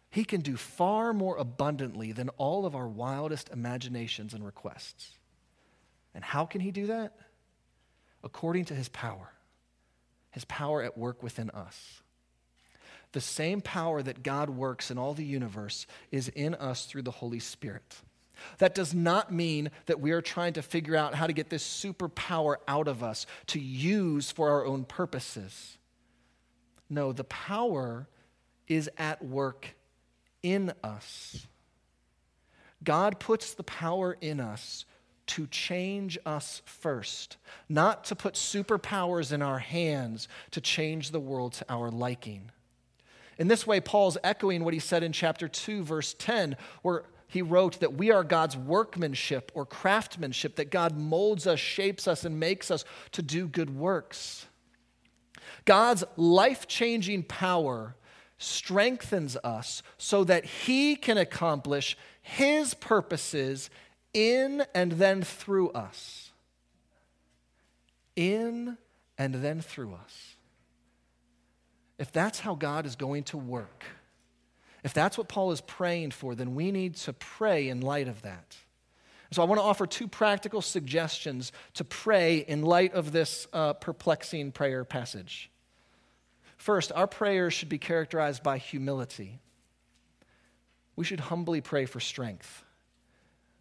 He 0.10 0.24
can 0.24 0.42
do 0.42 0.58
far 0.58 1.14
more 1.14 1.38
abundantly 1.38 2.12
than 2.12 2.30
all 2.30 2.66
of 2.66 2.76
our 2.76 2.88
wildest 2.88 3.50
imaginations 3.50 4.34
and 4.34 4.44
requests. 4.44 5.12
And 6.16 6.24
how 6.24 6.46
can 6.46 6.62
He 6.62 6.72
do 6.72 6.88
that? 6.88 7.14
According 8.24 8.66
to 8.66 8.74
His 8.74 8.90
power, 8.90 9.32
His 10.32 10.46
power 10.46 10.82
at 10.82 10.98
work 10.98 11.22
within 11.22 11.50
us. 11.52 12.02
The 13.12 13.22
same 13.22 13.62
power 13.62 14.02
that 14.02 14.24
God 14.24 14.50
works 14.50 14.92
in 14.92 14.98
all 14.98 15.14
the 15.14 15.26
universe 15.26 15.86
is 16.12 16.30
in 16.30 16.56
us 16.56 16.86
through 16.86 17.04
the 17.04 17.12
Holy 17.12 17.40
Spirit. 17.40 17.96
That 18.60 18.76
does 18.76 18.94
not 18.94 19.34
mean 19.34 19.72
that 19.86 20.00
we 20.00 20.12
are 20.12 20.22
trying 20.22 20.54
to 20.54 20.62
figure 20.62 20.96
out 20.96 21.16
how 21.16 21.28
to 21.28 21.34
get 21.34 21.50
this 21.50 21.64
superpower 21.64 22.56
out 22.68 22.88
of 22.88 23.04
us 23.04 23.26
to 23.48 23.60
use 23.60 24.32
for 24.32 24.50
our 24.50 24.66
own 24.66 24.86
purposes. 24.86 25.78
No, 26.90 27.12
the 27.12 27.24
power 27.24 28.08
is 28.68 28.90
at 28.98 29.24
work 29.24 29.76
in 30.42 30.74
us. 30.84 31.48
God 32.84 33.20
puts 33.20 33.54
the 33.54 33.64
power 33.64 34.18
in 34.22 34.40
us 34.40 34.86
to 35.28 35.46
change 35.48 36.18
us 36.26 36.62
first, 36.66 37.38
not 37.68 38.06
to 38.06 38.16
put 38.16 38.34
superpowers 38.34 39.32
in 39.32 39.44
our 39.44 39.60
hands 39.60 40.28
to 40.52 40.60
change 40.60 41.12
the 41.12 41.20
world 41.20 41.54
to 41.54 41.66
our 41.70 41.92
liking. 41.92 42.50
In 43.38 43.48
this 43.48 43.68
way, 43.68 43.80
Paul's 43.80 44.18
echoing 44.24 44.64
what 44.64 44.74
he 44.74 44.80
said 44.80 45.04
in 45.04 45.12
chapter 45.12 45.48
2, 45.48 45.84
verse 45.84 46.16
10, 46.18 46.58
where 46.82 47.04
he 47.30 47.42
wrote 47.42 47.80
that 47.80 47.94
we 47.94 48.12
are 48.12 48.24
God's 48.24 48.58
workmanship 48.58 49.52
or 49.56 49.66
craftsmanship, 49.66 50.56
that 50.58 50.72
God 50.72 50.98
molds 50.98 51.48
us, 51.48 51.60
shapes 51.60 52.08
us, 52.08 52.26
and 52.26 52.40
makes 52.40 52.70
us 52.70 52.84
to 53.14 53.22
do 53.22 53.48
good 53.48 53.70
works. 53.76 54.48
God's 55.64 56.04
life 56.18 56.68
changing 56.68 57.24
power 57.24 57.96
strengthens 58.38 59.38
us 59.38 59.82
so 59.98 60.24
that 60.26 60.44
he 60.46 60.96
can 60.96 61.18
accomplish 61.18 61.98
his 62.22 62.74
purposes 62.74 63.70
in 64.14 64.66
and 64.76 64.94
then 64.94 65.22
through 65.22 65.70
us. 65.70 66.32
In 68.16 68.78
and 69.18 69.36
then 69.36 69.62
through 69.62 69.94
us 69.94 70.36
if 72.00 72.14
that's 72.14 72.40
how 72.40 72.56
God 72.56 72.86
is 72.86 72.96
going 72.96 73.24
to 73.26 73.38
work, 73.38 73.84
if 74.84 74.94
that's 74.94 75.18
what 75.18 75.28
Paul 75.28 75.52
is 75.52 75.62
praying 75.62 76.12
for, 76.12 76.36
then 76.36 76.56
we 76.56 76.72
need 76.72 76.96
to 76.98 77.14
pray 77.14 77.68
in 77.68 77.82
light 77.82 78.08
of 78.08 78.22
that. 78.22 78.56
So 79.32 79.44
I 79.44 79.46
want 79.46 79.60
to 79.60 79.64
offer 79.64 79.86
two 79.86 80.08
practical 80.08 80.62
suggestions 80.62 81.52
to 81.76 81.84
pray 81.84 82.38
in 82.38 82.64
light 82.64 82.94
of 82.94 83.12
this 83.12 83.48
uh, 83.54 83.74
perplexing 83.74 84.52
prayer 84.54 84.84
passage. 84.84 85.52
First, 86.58 86.92
our 86.94 87.08
prayers 87.08 87.54
should 87.54 87.70
be 87.70 87.78
characterized 87.78 88.42
by 88.42 88.58
humility. 88.58 89.40
We 90.96 91.06
should 91.06 91.20
humbly 91.20 91.62
pray 91.62 91.86
for 91.86 92.00
strength, 92.00 92.64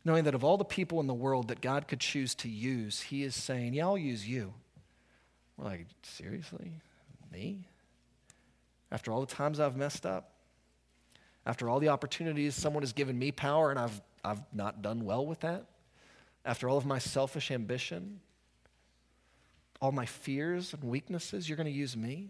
knowing 0.04 0.24
that 0.24 0.34
of 0.34 0.42
all 0.42 0.56
the 0.56 0.64
people 0.64 1.00
in 1.00 1.06
the 1.06 1.14
world 1.14 1.48
that 1.48 1.60
God 1.60 1.86
could 1.86 2.00
choose 2.00 2.34
to 2.36 2.48
use, 2.48 3.02
He 3.02 3.22
is 3.22 3.34
saying, 3.34 3.74
Yeah, 3.74 3.86
I'll 3.86 3.98
use 3.98 4.26
you. 4.26 4.54
We're 5.56 5.66
like, 5.66 5.86
Seriously? 6.02 6.72
Me? 7.30 7.68
After 8.90 9.12
all 9.12 9.20
the 9.20 9.26
times 9.26 9.60
I've 9.60 9.76
messed 9.76 10.06
up, 10.06 10.32
after 11.48 11.70
all 11.70 11.80
the 11.80 11.88
opportunities 11.88 12.54
someone 12.54 12.82
has 12.82 12.92
given 12.92 13.18
me 13.18 13.32
power 13.32 13.70
and 13.70 13.80
I've, 13.80 14.02
I've 14.22 14.42
not 14.52 14.82
done 14.82 15.06
well 15.06 15.24
with 15.24 15.40
that, 15.40 15.64
after 16.44 16.68
all 16.68 16.76
of 16.76 16.84
my 16.84 16.98
selfish 16.98 17.50
ambition, 17.50 18.20
all 19.80 19.90
my 19.90 20.04
fears 20.04 20.74
and 20.74 20.84
weaknesses, 20.84 21.48
you're 21.48 21.56
going 21.56 21.66
to 21.66 21.72
use 21.72 21.96
me? 21.96 22.28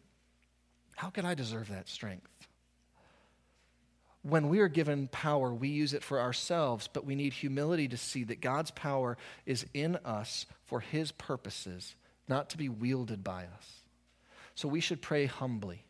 How 0.94 1.10
can 1.10 1.26
I 1.26 1.34
deserve 1.34 1.68
that 1.68 1.88
strength? 1.88 2.30
When 4.22 4.48
we 4.48 4.60
are 4.60 4.68
given 4.68 5.08
power, 5.08 5.52
we 5.52 5.68
use 5.68 5.94
it 5.94 6.04
for 6.04 6.20
ourselves, 6.20 6.88
but 6.92 7.04
we 7.04 7.16
need 7.16 7.32
humility 7.32 7.88
to 7.88 7.96
see 7.96 8.22
that 8.24 8.40
God's 8.40 8.70
power 8.70 9.16
is 9.46 9.66
in 9.74 9.96
us 10.04 10.46
for 10.64 10.78
His 10.78 11.10
purposes, 11.10 11.96
not 12.28 12.50
to 12.50 12.56
be 12.56 12.68
wielded 12.68 13.24
by 13.24 13.44
us. 13.44 13.82
So 14.54 14.68
we 14.68 14.80
should 14.80 15.02
pray 15.02 15.26
humbly. 15.26 15.84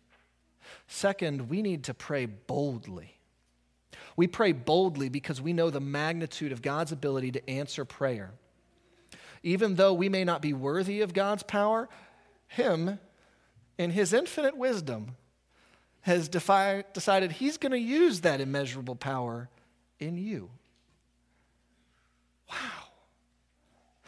Second, 0.86 1.50
we 1.50 1.60
need 1.60 1.84
to 1.84 1.94
pray 1.94 2.26
boldly. 2.26 3.17
We 4.18 4.26
pray 4.26 4.50
boldly 4.50 5.10
because 5.10 5.40
we 5.40 5.52
know 5.52 5.70
the 5.70 5.78
magnitude 5.78 6.50
of 6.50 6.60
God's 6.60 6.90
ability 6.90 7.30
to 7.30 7.48
answer 7.48 7.84
prayer. 7.84 8.32
Even 9.44 9.76
though 9.76 9.94
we 9.94 10.08
may 10.08 10.24
not 10.24 10.42
be 10.42 10.52
worthy 10.52 11.02
of 11.02 11.14
God's 11.14 11.44
power, 11.44 11.88
Him, 12.48 12.98
in 13.78 13.90
His 13.90 14.12
infinite 14.12 14.56
wisdom, 14.56 15.14
has 16.00 16.28
defi- 16.28 16.82
decided 16.92 17.30
He's 17.30 17.58
going 17.58 17.70
to 17.70 17.78
use 17.78 18.22
that 18.22 18.40
immeasurable 18.40 18.96
power 18.96 19.48
in 20.00 20.18
you. 20.18 20.50
Wow. 22.50 22.88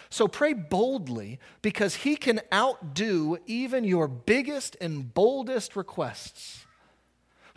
So 0.08 0.26
pray 0.26 0.54
boldly 0.54 1.38
because 1.62 1.94
he 1.94 2.16
can 2.16 2.40
outdo 2.52 3.38
even 3.46 3.84
your 3.84 4.08
biggest 4.08 4.76
and 4.80 5.14
boldest 5.14 5.76
requests. 5.76 6.66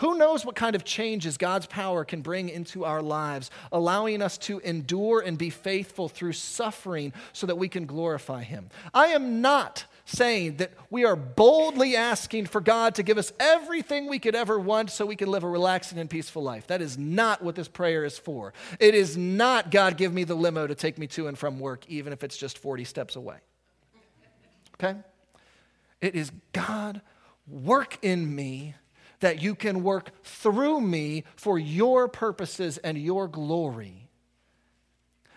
Who 0.03 0.17
knows 0.17 0.45
what 0.45 0.55
kind 0.55 0.75
of 0.75 0.83
changes 0.83 1.37
God's 1.37 1.65
power 1.65 2.03
can 2.03 2.21
bring 2.21 2.49
into 2.49 2.83
our 2.83 3.01
lives, 3.01 3.49
allowing 3.71 4.21
us 4.21 4.37
to 4.39 4.59
endure 4.59 5.21
and 5.21 5.37
be 5.37 5.49
faithful 5.49 6.09
through 6.09 6.33
suffering 6.33 7.13
so 7.31 7.47
that 7.47 7.55
we 7.55 7.69
can 7.69 7.85
glorify 7.85 8.43
Him? 8.43 8.67
I 8.93 9.07
am 9.07 9.39
not 9.39 9.85
saying 10.03 10.57
that 10.57 10.73
we 10.89 11.05
are 11.05 11.15
boldly 11.15 11.95
asking 11.95 12.47
for 12.47 12.59
God 12.59 12.95
to 12.95 13.03
give 13.03 13.17
us 13.17 13.31
everything 13.39 14.09
we 14.09 14.19
could 14.19 14.35
ever 14.35 14.59
want 14.59 14.91
so 14.91 15.05
we 15.05 15.15
can 15.15 15.31
live 15.31 15.45
a 15.45 15.49
relaxing 15.49 15.97
and 15.97 16.09
peaceful 16.09 16.43
life. 16.43 16.67
That 16.67 16.81
is 16.81 16.97
not 16.97 17.41
what 17.41 17.55
this 17.55 17.69
prayer 17.69 18.03
is 18.03 18.17
for. 18.17 18.53
It 18.81 18.95
is 18.95 19.15
not, 19.15 19.71
God, 19.71 19.95
give 19.95 20.13
me 20.13 20.25
the 20.25 20.35
limo 20.35 20.67
to 20.67 20.75
take 20.75 20.97
me 20.97 21.07
to 21.07 21.27
and 21.27 21.37
from 21.37 21.61
work, 21.61 21.85
even 21.87 22.11
if 22.11 22.25
it's 22.25 22.35
just 22.35 22.57
40 22.57 22.83
steps 22.83 23.15
away. 23.15 23.37
Okay? 24.73 24.99
It 26.01 26.13
is, 26.13 26.29
God, 26.51 26.99
work 27.47 27.99
in 28.01 28.35
me 28.35 28.75
that 29.23 29.41
you 29.41 29.55
can 29.55 29.83
work 29.83 30.11
through 30.25 30.81
me 30.81 31.23
for 31.37 31.57
your 31.57 32.09
purposes 32.09 32.77
and 32.79 32.97
your 32.97 33.25
glory. 33.29 34.09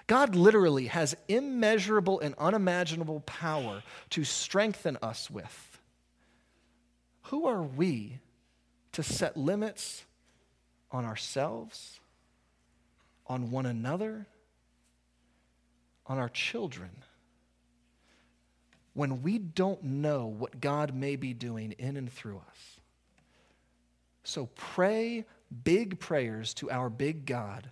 God 0.09 0.35
literally 0.35 0.87
has 0.87 1.17
immeasurable 1.29 2.19
and 2.19 2.35
unimaginable 2.37 3.21
power 3.21 3.85
to 4.11 4.25
strengthen 4.25 4.99
us 5.03 5.31
with. 5.31 5.81
Who 7.23 7.47
are 7.47 7.63
we 7.63 8.19
to 8.91 9.05
set 9.05 9.37
limits 9.37 10.05
on 10.91 11.05
ourselves, 11.05 12.01
on 13.29 13.53
one 13.53 13.67
another, 13.67 14.27
on 16.09 16.19
our 16.19 16.29
children? 16.29 16.91
When 18.95 19.23
we 19.23 19.39
don't 19.39 19.85
know 19.85 20.27
what 20.27 20.61
God 20.61 20.93
may 20.93 21.15
be 21.15 21.35
doing 21.35 21.71
in 21.79 21.97
and 21.97 22.13
through 22.13 22.39
us. 22.39 22.76
So 24.27 24.47
pray 24.57 25.25
big 25.63 26.01
prayers 26.01 26.53
to 26.55 26.69
our 26.69 26.91
big 26.91 27.27
God, 27.27 27.71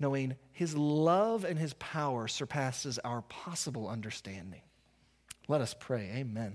knowing 0.00 0.34
his 0.50 0.76
love 0.76 1.44
and 1.44 1.56
his 1.56 1.74
power 1.74 2.26
surpasses 2.26 2.98
our 2.98 3.22
possible 3.22 3.88
understanding. 3.88 4.62
Let 5.46 5.60
us 5.60 5.76
pray. 5.78 6.10
Amen. 6.16 6.54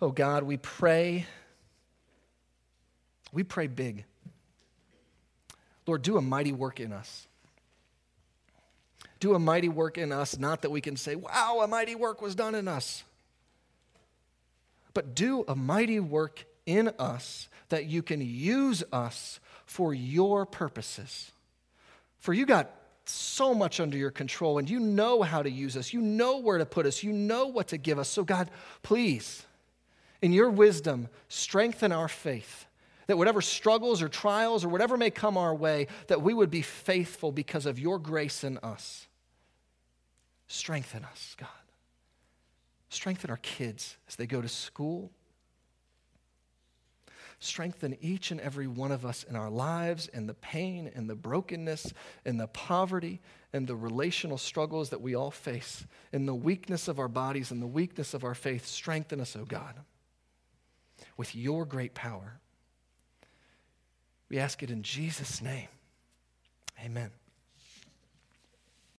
Oh 0.00 0.10
God, 0.10 0.44
we 0.44 0.56
pray. 0.56 1.26
We 3.30 3.42
pray 3.42 3.66
big. 3.66 4.06
Lord, 5.86 6.00
do 6.00 6.16
a 6.16 6.22
mighty 6.22 6.52
work 6.52 6.80
in 6.80 6.94
us. 6.94 7.28
Do 9.20 9.34
a 9.34 9.38
mighty 9.38 9.68
work 9.68 9.98
in 9.98 10.12
us, 10.12 10.38
not 10.38 10.62
that 10.62 10.70
we 10.70 10.80
can 10.80 10.96
say, 10.96 11.14
wow, 11.14 11.60
a 11.62 11.68
mighty 11.68 11.94
work 11.94 12.22
was 12.22 12.34
done 12.34 12.54
in 12.54 12.68
us, 12.68 13.04
but 14.94 15.14
do 15.14 15.44
a 15.46 15.54
mighty 15.54 16.00
work 16.00 16.46
in 16.66 16.88
us 16.98 17.48
that 17.68 17.86
you 17.86 18.02
can 18.02 18.20
use 18.20 18.84
us 18.92 19.40
for 19.66 19.94
your 19.94 20.46
purposes. 20.46 21.32
For 22.18 22.32
you 22.32 22.46
got 22.46 22.70
so 23.06 23.54
much 23.54 23.80
under 23.80 23.98
your 23.98 24.10
control 24.10 24.58
and 24.58 24.68
you 24.68 24.80
know 24.80 25.22
how 25.22 25.42
to 25.42 25.50
use 25.50 25.76
us. 25.76 25.92
You 25.92 26.00
know 26.00 26.38
where 26.38 26.58
to 26.58 26.66
put 26.66 26.86
us. 26.86 27.02
You 27.02 27.12
know 27.12 27.46
what 27.46 27.68
to 27.68 27.78
give 27.78 27.98
us. 27.98 28.08
So, 28.08 28.24
God, 28.24 28.50
please, 28.82 29.44
in 30.22 30.32
your 30.32 30.50
wisdom, 30.50 31.08
strengthen 31.28 31.92
our 31.92 32.08
faith. 32.08 32.66
That 33.06 33.18
whatever 33.18 33.42
struggles 33.42 34.00
or 34.00 34.08
trials 34.08 34.64
or 34.64 34.70
whatever 34.70 34.96
may 34.96 35.10
come 35.10 35.36
our 35.36 35.54
way, 35.54 35.88
that 36.06 36.22
we 36.22 36.32
would 36.32 36.50
be 36.50 36.62
faithful 36.62 37.32
because 37.32 37.66
of 37.66 37.78
your 37.78 37.98
grace 37.98 38.44
in 38.44 38.56
us. 38.58 39.06
Strengthen 40.48 41.04
us, 41.04 41.36
God. 41.38 41.48
Strengthen 42.88 43.30
our 43.30 43.38
kids 43.38 43.96
as 44.08 44.16
they 44.16 44.26
go 44.26 44.40
to 44.40 44.48
school 44.48 45.10
strengthen 47.38 47.96
each 48.00 48.30
and 48.30 48.40
every 48.40 48.66
one 48.66 48.92
of 48.92 49.04
us 49.04 49.24
in 49.24 49.36
our 49.36 49.50
lives, 49.50 50.08
in 50.08 50.26
the 50.26 50.34
pain, 50.34 50.90
in 50.94 51.06
the 51.06 51.14
brokenness, 51.14 51.92
in 52.24 52.36
the 52.36 52.46
poverty, 52.48 53.20
and 53.52 53.66
the 53.66 53.76
relational 53.76 54.38
struggles 54.38 54.90
that 54.90 55.00
we 55.00 55.14
all 55.14 55.30
face, 55.30 55.86
in 56.12 56.26
the 56.26 56.34
weakness 56.34 56.88
of 56.88 56.98
our 56.98 57.08
bodies 57.08 57.50
and 57.50 57.62
the 57.62 57.66
weakness 57.66 58.14
of 58.14 58.24
our 58.24 58.34
faith. 58.34 58.66
Strengthen 58.66 59.20
us, 59.20 59.36
O 59.36 59.40
oh 59.40 59.44
God, 59.44 59.74
with 61.16 61.34
your 61.34 61.64
great 61.64 61.94
power. 61.94 62.40
We 64.28 64.38
ask 64.38 64.62
it 64.62 64.70
in 64.70 64.82
Jesus' 64.82 65.40
name. 65.40 65.68
Amen. 66.84 67.10